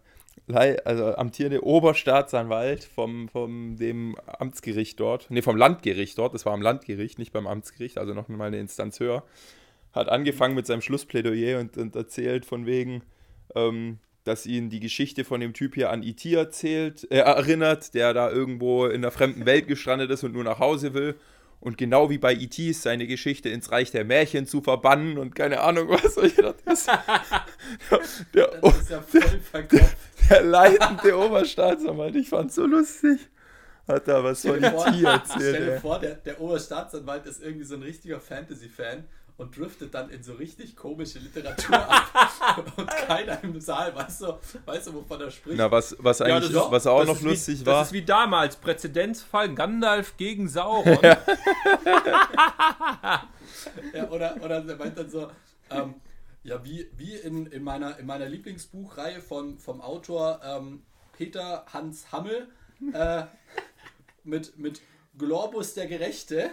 also 0.48 1.16
amtierende 1.16 1.64
Oberstaatsanwalt 1.64 2.84
vom, 2.84 3.30
vom 3.30 3.78
dem 3.78 4.18
Amtsgericht 4.26 5.00
dort, 5.00 5.28
nee, 5.30 5.42
vom 5.42 5.56
Landgericht 5.56 6.18
dort, 6.18 6.34
das 6.34 6.46
war 6.46 6.54
am 6.54 6.62
Landgericht, 6.62 7.20
nicht 7.20 7.32
beim 7.32 7.48
Amtsgericht, 7.48 7.98
also 7.98 8.14
noch 8.14 8.28
mal 8.28 8.46
eine 8.46 8.60
Instanz 8.60 9.00
höher, 9.00 9.24
hat 9.94 10.10
angefangen 10.10 10.56
mit 10.56 10.66
seinem 10.66 10.82
Schlussplädoyer 10.82 11.60
und, 11.60 11.78
und 11.78 11.96
erzählt 11.96 12.46
von 12.46 12.66
wegen, 12.66 13.04
ähm, 13.56 14.00
dass 14.24 14.46
ihn 14.46 14.70
die 14.70 14.80
Geschichte 14.80 15.24
von 15.24 15.40
dem 15.42 15.54
Typ 15.54 15.76
hier 15.76 15.90
an 15.90 16.04
E.T. 16.04 16.34
erzählt, 16.34 17.10
äh, 17.12 17.18
erinnert, 17.18 17.94
der 17.94 18.14
da 18.14 18.30
irgendwo 18.30 18.86
in 18.86 19.02
der 19.02 19.12
fremden 19.12 19.46
Welt 19.46 19.68
gestrandet 19.68 20.12
ist 20.12 20.24
und 20.24 20.34
nur 20.34 20.44
nach 20.44 20.60
Hause 20.60 20.94
will. 20.94 21.16
Und 21.62 21.78
genau 21.78 22.10
wie 22.10 22.18
bei 22.18 22.34
E.T. 22.34 22.70
ist 22.70 22.82
seine 22.82 23.06
Geschichte 23.06 23.48
ins 23.50 23.72
Reich 23.72 23.92
der 23.92 24.04
Märchen 24.04 24.48
zu 24.48 24.62
verbannen 24.62 25.20
und 25.20 25.36
keine 25.36 25.62
Ahnung 25.62 25.90
was. 25.90 26.18
Ich 26.24 26.36
dachte, 26.36 26.58
das, 26.66 26.86
der, 26.88 27.04
der, 28.34 28.48
Das 28.62 28.78
ist 28.82 28.90
ja 28.90 29.02
voll 29.02 29.40
verkopft. 29.40 29.98
der 30.30 30.42
leitende 30.44 31.18
Oberstaatsanwalt, 31.18 32.16
ich 32.16 32.30
fand's 32.30 32.56
so 32.56 32.66
lustig. 32.66 33.20
Hat 33.88 34.08
da 34.08 34.24
was 34.24 34.42
von 34.42 34.56
E.T. 34.58 35.04
erzählt. 35.04 35.56
Stell 35.56 35.66
dir 35.66 35.80
vor, 35.80 36.00
der, 36.00 36.16
der 36.16 36.42
Oberstaatsanwalt 36.42 37.28
ist 37.28 37.44
irgendwie 37.44 37.66
so 37.66 37.76
ein 37.76 37.84
richtiger 37.84 38.20
Fantasy-Fan 38.20 39.04
und 39.38 39.58
driftet 39.58 39.94
dann 39.94 40.10
in 40.10 40.22
so 40.24 40.34
richtig 40.34 40.76
komische 40.76 41.20
Literatur 41.20 41.76
ab 41.78 42.74
und 42.78 42.88
keiner 42.88 43.44
im 43.44 43.60
Saal 43.60 43.96
weiß 43.96 44.20
so, 44.20 44.40
weiß 44.66 44.86
so 44.86 44.94
wovon 44.94 45.22
er 45.22 45.32
spricht. 45.32 45.58
Na, 45.58 45.72
was, 45.72 45.96
was 46.00 46.22
eigentlich, 46.22 46.52
das- 46.52 46.72
was 46.72 46.88
auch 46.88 47.06
noch 47.06 47.16
ist 47.16 47.22
lustig 47.24 47.62
wie, 47.62 47.66
war. 47.66 47.80
Das 47.80 47.88
ist 47.88 47.94
wie 47.94 48.04
damals, 48.04 48.56
Präzedenzfall 48.58 49.54
Gandalf 49.56 50.16
gegen 50.18 50.48
Sauron. 50.48 50.98
Ja, 53.94 54.10
oder, 54.10 54.36
oder 54.42 54.62
der 54.62 54.76
meint 54.76 54.98
dann 54.98 55.10
so, 55.10 55.30
ähm, 55.70 55.96
ja, 56.44 56.64
wie, 56.64 56.90
wie 56.98 57.16
in, 57.16 57.46
in, 57.48 57.64
meiner, 57.64 57.98
in 58.00 58.06
meiner 58.06 58.28
Lieblingsbuchreihe 58.28 59.22
von, 59.22 59.60
vom 59.60 59.82
Autor 59.82 60.40
ähm, 60.44 60.82
Peter 61.16 61.66
Hans 61.72 62.12
Hammel 62.12 62.48
äh, 62.94 63.24
mit, 64.24 64.58
mit 64.58 64.82
Globus 65.18 65.74
der 65.76 65.88
Gerechte 65.88 66.52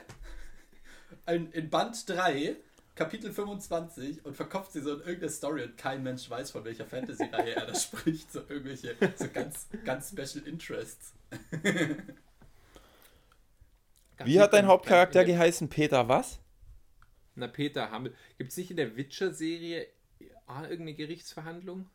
in, 1.26 1.50
in 1.52 1.70
Band 1.70 2.08
3 2.08 2.56
Kapitel 2.98 3.32
25 3.32 4.24
und 4.24 4.36
verkopft 4.36 4.72
sie 4.72 4.80
so 4.80 4.94
in 4.94 4.98
irgendeine 5.00 5.30
Story 5.30 5.62
und 5.62 5.76
kein 5.78 6.02
Mensch 6.02 6.28
weiß, 6.28 6.50
von 6.50 6.64
welcher 6.64 6.84
Fantasy-Reihe 6.84 7.54
er 7.54 7.66
da 7.66 7.74
spricht. 7.78 8.32
So 8.32 8.40
irgendwelche, 8.48 8.96
so 9.16 9.28
ganz, 9.32 9.68
ganz 9.84 10.08
Special 10.10 10.44
Interests. 10.48 11.12
Wie 14.24 14.40
hat 14.40 14.52
dein 14.52 14.66
Hauptcharakter 14.66 15.24
geheißen? 15.24 15.68
Peter 15.68 16.08
was? 16.08 16.40
Na, 17.36 17.46
Peter 17.46 17.90
Hammel. 17.92 18.14
Gibt 18.36 18.50
es 18.50 18.56
nicht 18.56 18.72
in 18.72 18.76
der 18.76 18.96
Witcher-Serie 18.96 19.86
ah, 20.48 20.62
irgendeine 20.62 20.94
Gerichtsverhandlung? 20.94 21.88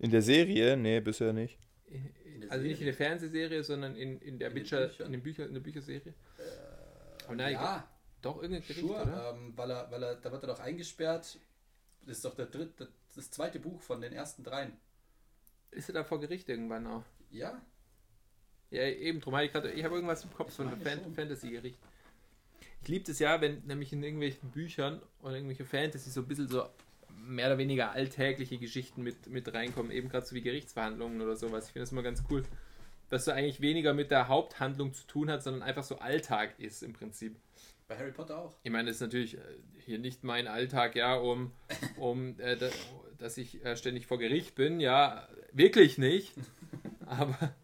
In 0.00 0.10
der 0.10 0.22
Serie? 0.22 0.76
Nee, 0.76 0.98
bisher 1.00 1.32
nicht. 1.32 1.56
In- 1.86 2.10
In 2.42 2.50
also 2.50 2.64
nicht 2.66 2.80
in 2.80 2.86
der 2.86 2.94
Fernsehserie, 2.94 3.62
sondern 3.62 3.94
in, 3.94 4.20
in 4.20 4.40
der 4.40 4.50
In 4.50 4.56
Witcher, 4.56 4.88
Büchern? 4.88 5.06
in, 5.06 5.12
den 5.12 5.22
Bücher, 5.22 5.46
in 5.46 5.54
der 5.54 5.60
Bücherserie. 5.60 6.14
oh 7.30 7.34
nein, 7.34 7.52
ja, 7.52 7.88
doch 8.22 8.42
irgendein 8.42 8.66
Gericht, 8.66 8.80
sure, 8.80 9.02
oder? 9.02 9.34
ähm, 9.34 9.52
weil, 9.56 9.70
er, 9.70 9.90
weil 9.90 10.02
er, 10.02 10.14
da 10.16 10.32
wird 10.32 10.42
er 10.42 10.48
doch 10.48 10.60
eingesperrt. 10.60 11.38
Das 12.06 12.16
ist 12.16 12.24
doch 12.24 12.34
der 12.34 12.46
dritte, 12.46 12.88
das 13.14 13.30
zweite 13.30 13.58
Buch 13.60 13.80
von 13.80 14.00
den 14.00 14.12
ersten 14.12 14.42
dreien. 14.42 14.72
Ist 15.70 15.88
er 15.90 15.94
da 15.94 16.04
vor 16.04 16.20
Gericht 16.20 16.48
irgendwann 16.48 16.86
auch? 16.86 17.04
Ja, 17.30 17.60
Ja, 18.70 18.82
eben, 18.82 19.20
drum 19.20 19.36
ich 19.38 19.52
gerade, 19.52 19.70
ich 19.72 19.84
habe 19.84 19.94
irgendwas 19.94 20.24
im 20.24 20.32
Kopf 20.32 20.54
von 20.54 20.68
einem 20.68 20.80
Fan. 20.80 21.14
Fantasy-Gericht. 21.14 21.78
Ich 22.82 22.88
liebe 22.88 23.04
das 23.04 23.18
ja, 23.18 23.40
wenn 23.40 23.64
nämlich 23.66 23.92
in 23.92 24.02
irgendwelchen 24.02 24.50
Büchern 24.50 25.02
oder 25.22 25.34
irgendwelche 25.34 25.64
Fantasy 25.64 26.10
so 26.10 26.20
ein 26.20 26.28
bisschen 26.28 26.48
so 26.48 26.68
mehr 27.10 27.46
oder 27.48 27.58
weniger 27.58 27.90
alltägliche 27.90 28.58
Geschichten 28.58 29.02
mit, 29.02 29.26
mit 29.26 29.52
reinkommen, 29.52 29.90
eben 29.90 30.08
gerade 30.08 30.24
so 30.24 30.34
wie 30.34 30.40
Gerichtsverhandlungen 30.42 31.20
oder 31.20 31.36
sowas. 31.36 31.66
Ich 31.66 31.72
finde 31.72 31.84
das 31.84 31.92
immer 31.92 32.02
ganz 32.02 32.22
cool, 32.30 32.44
dass 33.08 33.24
so 33.24 33.32
eigentlich 33.32 33.60
weniger 33.60 33.94
mit 33.94 34.10
der 34.10 34.28
Haupthandlung 34.28 34.94
zu 34.94 35.06
tun 35.06 35.30
hat, 35.30 35.42
sondern 35.42 35.62
einfach 35.62 35.82
so 35.82 35.98
Alltag 35.98 36.58
ist 36.58 36.82
im 36.82 36.92
Prinzip. 36.92 37.36
Bei 37.88 37.98
Harry 37.98 38.12
Potter 38.12 38.38
auch. 38.38 38.54
Ich 38.62 38.70
meine, 38.70 38.88
das 38.88 38.96
ist 38.96 39.00
natürlich 39.00 39.36
äh, 39.36 39.40
hier 39.78 39.98
nicht 39.98 40.22
mein 40.22 40.46
Alltag, 40.46 40.94
ja, 40.94 41.16
um, 41.16 41.52
um 41.96 42.38
äh, 42.38 42.56
da, 42.56 42.68
dass 43.16 43.36
ich 43.38 43.64
äh, 43.64 43.76
ständig 43.76 44.06
vor 44.06 44.18
Gericht 44.18 44.54
bin, 44.54 44.78
ja, 44.78 45.28
wirklich 45.52 45.98
nicht. 45.98 46.34
Aber 47.06 47.54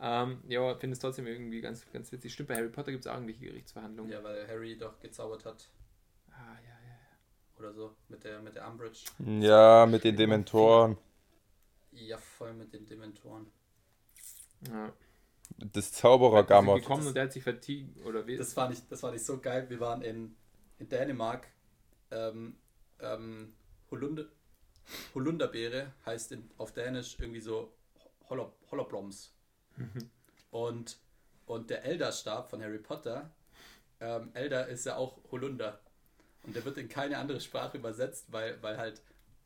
ähm, 0.00 0.42
ja, 0.48 0.74
finde 0.76 0.94
es 0.94 1.00
trotzdem 1.00 1.26
irgendwie 1.26 1.60
ganz, 1.60 1.84
ganz 1.92 2.10
witzig. 2.12 2.32
Stimmt, 2.32 2.48
bei 2.48 2.56
Harry 2.56 2.68
Potter 2.68 2.92
gibt 2.92 3.04
es 3.04 3.10
auch 3.10 3.14
irgendwelche 3.14 3.44
Gerichtsverhandlungen. 3.44 4.12
Ja, 4.12 4.22
weil 4.22 4.46
Harry 4.48 4.78
doch 4.78 4.98
gezaubert 5.00 5.44
hat 5.44 5.68
Ah, 6.30 6.56
ja, 6.64 7.58
oder 7.58 7.72
so 7.72 7.96
mit 8.08 8.22
der, 8.22 8.40
mit 8.40 8.54
der 8.54 8.68
Umbridge. 8.68 9.00
Ja, 9.18 9.86
mit 9.86 10.04
den 10.04 10.16
Dementoren. 10.16 10.96
Ja, 11.90 12.16
voll 12.16 12.54
mit 12.54 12.72
den 12.72 12.86
Dementoren. 12.86 13.50
ja. 14.68 14.92
Ja. 15.58 15.66
Das 15.72 15.86
Also 15.86 16.00
Zauberer-Gamot. 16.00 16.80
gekommen 16.82 17.06
und 17.06 17.14
der 17.14 17.24
hat 17.24 17.32
sich 17.32 17.42
vertiegt, 17.42 18.04
oder 18.04 18.26
wie? 18.26 18.36
Das 18.36 18.52
fand 18.52 18.74
ich, 18.74 18.86
das 18.88 19.00
fand 19.00 19.16
ich 19.16 19.24
so 19.24 19.38
geil. 19.38 19.68
Wir 19.68 19.80
waren 19.80 20.02
in, 20.02 20.36
in 20.78 20.88
Dänemark. 20.88 21.48
Ähm, 22.10 22.56
ähm, 23.00 23.54
Holunder, 23.90 24.24
Holunderbeere 25.14 25.92
heißt 26.06 26.32
in, 26.32 26.50
auf 26.58 26.72
Dänisch 26.72 27.16
irgendwie 27.18 27.40
so 27.40 27.72
Holler, 28.28 28.52
Hollerbloms. 28.70 29.34
und, 30.50 30.98
und 31.46 31.70
der 31.70 31.84
Elderstab 31.84 32.50
von 32.50 32.62
Harry 32.62 32.78
Potter, 32.78 33.30
ähm, 34.00 34.30
Elder 34.34 34.68
ist 34.68 34.86
ja 34.86 34.96
auch 34.96 35.18
Holunder. 35.30 35.80
Und 36.44 36.54
der 36.56 36.64
wird 36.64 36.78
in 36.78 36.88
keine 36.88 37.18
andere 37.18 37.40
Sprache 37.40 37.78
übersetzt, 37.78 38.26
weil, 38.32 38.62
weil 38.62 38.78
halt, 38.78 39.02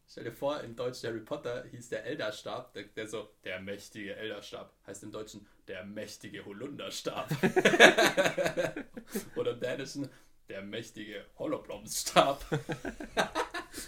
stell 0.07 0.25
dir 0.25 0.33
vor, 0.33 0.61
im 0.61 0.77
Deutschen 0.77 1.09
Harry 1.09 1.21
Potter 1.21 1.65
hieß 1.65 1.89
der 1.89 2.05
Elderstab, 2.05 2.73
der, 2.75 2.85
der 2.85 3.09
so, 3.09 3.31
der 3.45 3.61
mächtige 3.61 4.15
Elderstab, 4.15 4.75
heißt 4.87 5.03
im 5.03 5.11
Deutschen 5.11 5.47
der 5.73 5.85
mächtige 5.85 6.45
Holunderstab. 6.45 7.31
Oder 9.37 9.53
im 9.53 9.61
Dänischen 9.61 10.09
der 10.51 10.61
mächtige 10.61 11.25
Holoblomstab. 11.39 12.45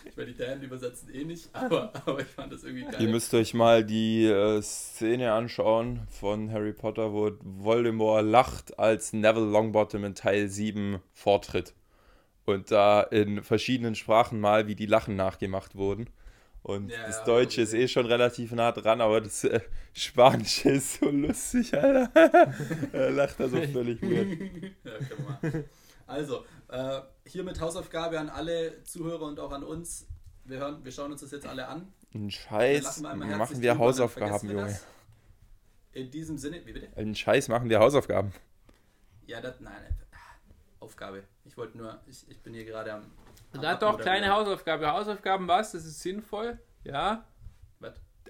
ich 0.06 0.16
meine, 0.16 0.32
die 0.32 0.36
Dänen 0.36 0.62
übersetzen 0.62 1.12
eh 1.12 1.24
nicht, 1.24 1.50
aber, 1.52 1.92
aber 2.06 2.20
ich 2.20 2.26
fand 2.26 2.54
das 2.54 2.64
irgendwie 2.64 2.84
geil. 2.84 3.02
Ihr 3.02 3.08
müsst 3.08 3.34
euch 3.34 3.52
mal 3.52 3.84
die 3.84 4.24
äh, 4.24 4.62
Szene 4.62 5.32
anschauen 5.32 6.00
von 6.08 6.50
Harry 6.50 6.72
Potter, 6.72 7.12
wo 7.12 7.32
Voldemort 7.42 8.24
lacht, 8.24 8.78
als 8.78 9.12
Neville 9.12 9.50
Longbottom 9.50 10.04
in 10.04 10.14
Teil 10.14 10.48
7 10.48 11.02
vortritt. 11.12 11.74
Und 12.46 12.70
da 12.70 13.02
in 13.02 13.42
verschiedenen 13.42 13.94
Sprachen 13.94 14.40
mal, 14.40 14.66
wie 14.66 14.74
die 14.74 14.86
Lachen 14.86 15.16
nachgemacht 15.16 15.74
wurden. 15.74 16.08
Und 16.64 16.88
Ja, 16.88 17.06
das 17.06 17.18
ja, 17.18 17.24
Deutsche 17.26 17.60
hab 17.60 17.68
ist 17.68 17.74
eh 17.74 17.86
schon 17.88 18.06
relativ 18.06 18.52
nah 18.52 18.72
dran, 18.72 19.02
aber 19.02 19.20
das 19.20 19.44
äh, 19.44 19.60
Spanische 19.92 20.70
ist 20.70 20.98
so 20.98 21.10
lustig, 21.10 21.74
Alter. 21.74 22.10
er 22.92 23.10
lacht 23.10 23.38
da 23.38 23.48
so 23.48 23.60
völlig 23.60 24.00
weird. 24.00 24.40
ja, 24.84 24.92
wir. 25.42 25.64
Also, 26.06 26.46
äh, 26.68 27.02
hiermit 27.26 27.60
Hausaufgabe 27.60 28.18
an 28.18 28.30
alle 28.30 28.82
Zuhörer 28.84 29.26
und 29.26 29.38
auch 29.40 29.52
an 29.52 29.62
uns. 29.62 30.06
Wir, 30.46 30.56
hören, 30.56 30.82
wir 30.82 30.90
schauen 30.90 31.12
uns 31.12 31.20
das 31.20 31.32
jetzt 31.32 31.46
alle 31.46 31.68
an. 31.68 31.92
Ein 32.14 32.24
Wir 32.24 32.30
Scheiß 32.30 33.00
mal 33.02 33.10
herzlich 33.18 33.38
machen 33.38 33.62
wir 33.62 33.78
Hausaufgaben, 33.78 34.48
wir 34.48 34.56
Junge. 34.56 34.66
das. 34.68 34.86
In 35.92 36.10
diesem 36.10 36.38
Sinne, 36.38 36.64
wie 36.64 36.72
bitte? 36.72 36.88
Ein 36.96 37.14
Scheiß 37.14 37.48
machen 37.48 37.68
wir 37.68 37.78
Hausaufgaben. 37.78 38.32
Ja, 39.26 39.42
das, 39.42 39.60
nein, 39.60 39.74
nein. 39.82 39.98
Aufgabe. 40.80 41.24
Ich 41.44 41.58
wollte 41.58 41.76
nur, 41.76 42.00
ich, 42.06 42.26
ich 42.30 42.42
bin 42.42 42.54
hier 42.54 42.64
gerade 42.64 42.94
am. 42.94 43.12
Na 43.60 43.74
doch, 43.76 43.98
kleine. 44.00 44.30
Hausaufgabe. 44.30 44.90
Hausaufgaben 44.90 45.46
was? 45.48 45.72
Das 45.72 45.84
ist 45.84 46.00
sinnvoll. 46.00 46.58
Ja. 46.82 47.26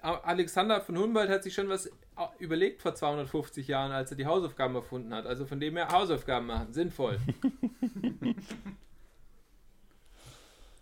A- 0.02 0.18
Alexander 0.20 0.80
von 0.82 0.98
Humboldt 0.98 1.30
hat 1.30 1.42
sich 1.42 1.54
schon 1.54 1.68
was 1.70 1.90
überlegt 2.38 2.82
vor 2.82 2.94
250 2.94 3.66
Jahren, 3.68 3.90
als 3.90 4.10
er 4.10 4.18
die 4.18 4.26
Hausaufgaben 4.26 4.74
erfunden 4.74 5.14
hat. 5.14 5.24
Also 5.26 5.46
von 5.46 5.58
dem 5.60 5.76
her 5.76 5.88
Hausaufgaben 5.88 6.46
machen. 6.46 6.72
Sinnvoll. 6.74 7.18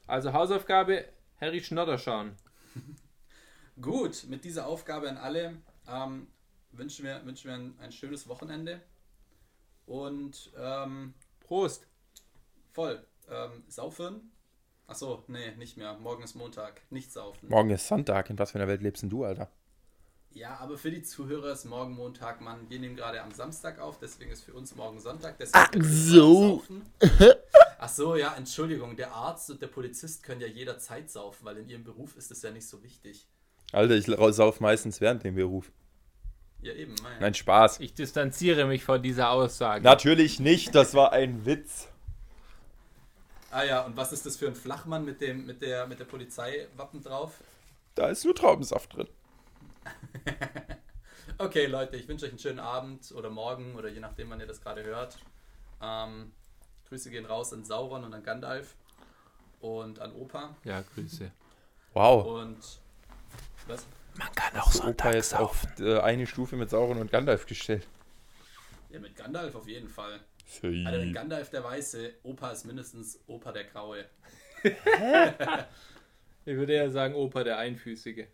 also 0.07 0.33
Hausaufgabe, 0.33 1.05
Harry 1.41 1.63
Schnodder 1.63 1.99
schauen. 1.99 2.35
Gut, 3.81 4.25
mit 4.29 4.45
dieser 4.45 4.67
Aufgabe 4.67 5.09
an 5.09 5.17
alle 5.17 5.57
ähm, 5.89 6.27
wünschen 6.73 7.05
wir, 7.05 7.25
wünschen 7.25 7.49
wir 7.49 7.55
ein, 7.55 7.75
ein 7.81 7.93
schönes 7.93 8.29
Wochenende. 8.29 8.81
Und 9.87 10.51
ähm, 10.59 11.15
Prost. 11.41 11.87
voll. 12.73 13.07
Ähm, 13.31 13.63
saufen? 13.69 14.32
Achso, 14.93 15.25
nee, 15.27 15.53
nicht 15.57 15.79
mehr. 15.79 15.95
Morgen 15.95 16.23
ist 16.23 16.35
Montag. 16.35 16.83
Nicht 16.91 17.11
saufen. 17.11 17.49
Morgen 17.49 17.71
ist 17.71 17.89
Sonntag. 17.89 18.29
In 18.29 18.39
was 18.39 18.51
für 18.51 18.59
einer 18.59 18.69
Welt 18.69 18.83
lebst 18.83 19.03
denn 19.03 19.09
du, 19.09 19.25
Alter? 19.25 19.49
Ja, 20.33 20.59
aber 20.59 20.77
für 20.77 20.91
die 20.91 21.03
Zuhörer 21.03 21.53
ist 21.53 21.65
morgen 21.65 21.95
Montag, 21.95 22.43
Mann. 22.43 22.69
Wir 22.69 22.79
nehmen 22.79 22.95
gerade 22.95 23.23
am 23.23 23.31
Samstag 23.31 23.81
auf, 23.81 23.99
deswegen 23.99 24.31
ist 24.31 24.45
für 24.45 24.53
uns 24.53 24.77
morgen 24.77 25.01
Sonntag. 25.01 25.39
Wir 25.39 25.47
so. 25.83 26.63
Ach 27.79 27.89
so, 27.89 28.17
ja, 28.17 28.35
Entschuldigung. 28.37 28.95
Der 28.95 29.13
Arzt 29.13 29.51
und 29.51 29.63
der 29.63 29.69
Polizist 29.69 30.25
können 30.25 30.43
ja 30.43 30.47
jederzeit 30.47 31.11
saufen, 31.11 31.47
weil 31.47 31.57
in 31.57 31.71
ihrem 31.71 31.85
Beruf 31.85 32.15
ist 32.19 32.31
es 32.31 32.43
ja 32.43 32.51
nicht 32.51 32.69
so 32.69 32.83
wichtig. 32.83 33.27
Alter, 33.73 33.95
ich 33.95 34.05
sauf 34.37 34.61
meistens 34.61 35.01
während 35.01 35.25
dem 35.25 35.37
Beruf. 35.37 35.73
Ja, 36.61 36.75
eben. 36.75 36.97
Mein. 37.03 37.19
Nein, 37.19 37.33
Spaß. 37.33 37.81
Ich 37.81 37.95
distanziere 37.95 38.67
mich 38.67 38.85
von 38.85 39.03
dieser 39.03 39.31
Aussage. 39.31 39.83
Natürlich 39.83 40.39
nicht, 40.39 40.75
das 40.75 40.93
war 40.93 41.13
ein 41.13 41.47
Witz. 41.47 41.89
Ah 43.53 43.65
ja, 43.65 43.83
und 43.83 43.97
was 43.97 44.12
ist 44.12 44.27
das 44.27 44.37
für 44.37 44.47
ein 44.49 44.55
Flachmann 44.57 45.05
mit 45.05 45.21
dem 45.21 45.47
mit 45.47 45.62
der 45.62 45.87
mit 45.87 46.01
der 46.01 46.07
Polizeiwappen 46.07 47.03
drauf? 47.03 47.45
Da 47.95 48.09
ist 48.09 48.25
nur 48.25 48.35
Traubensaft 48.35 48.97
drin. 48.97 49.09
Okay, 51.38 51.67
Leute, 51.67 51.97
ich 51.97 52.07
wünsche 52.09 52.27
euch 52.27 52.33
einen 52.33 52.38
schönen 52.38 52.61
Abend 52.61 53.11
oder 53.12 53.31
morgen 53.31 53.75
oder 53.75 53.88
je 53.88 54.01
nachdem, 54.01 54.31
wann 54.31 54.41
ihr 54.41 54.47
das 54.47 54.61
gerade 54.61 54.85
hört. 54.85 55.19
Ähm, 55.81 56.33
Grüße 56.88 57.11
gehen 57.11 57.27
raus 57.27 57.53
an 57.53 57.65
Sauron 57.65 58.05
und 58.05 58.15
an 58.15 58.23
Gandalf 58.23 58.77
und 59.61 59.99
an 60.01 60.12
Opa 60.15 60.55
Ja, 60.65 60.83
Grüße. 60.95 61.33
Wow. 61.95 62.27
und 62.27 62.59
was? 63.67 63.87
Man 64.15 64.33
kann 64.35 64.88
Opa 64.88 65.12
jetzt 65.12 65.35
auf 65.35 65.67
äh, 65.81 65.99
eine 66.01 66.27
Stufe 66.27 66.57
mit 66.57 66.71
Sauron 66.71 66.99
und 66.99 67.11
Gandalf 67.11 67.47
gestellt. 67.47 67.88
Ja, 68.91 69.01
mit 69.01 69.17
Gandalf 69.17 69.55
auf 69.55 69.67
jeden 69.67 69.88
Fall. 69.88 70.21
Also 70.87 70.99
wenn 70.99 71.13
Gandalf 71.13 71.51
der 71.51 71.65
Weiße, 71.65 72.13
Opa 72.23 72.51
ist 72.51 72.65
mindestens 72.65 73.21
Opa 73.27 73.53
der 73.53 73.65
Graue. 73.65 74.05
Ich 76.45 76.57
würde 76.57 76.75
ja 76.75 76.91
sagen, 76.91 77.15
Opa 77.15 77.45
der 77.45 77.59
Einfüßige. 77.59 78.27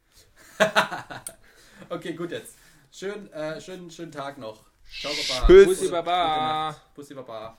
Okay, 1.90 2.14
gut 2.14 2.32
jetzt. 2.32 2.56
Schön, 2.90 3.30
äh, 3.32 3.60
schönen, 3.60 3.90
schönen 3.90 4.10
Tag 4.10 4.38
noch. 4.38 4.64
Ciao, 5.00 5.12
Baba. 5.12 5.46
Tschüss. 5.46 5.66
Bussi 5.66 5.88
Baba. 5.88 6.76
Bussi 6.94 7.14
Baba. 7.14 7.56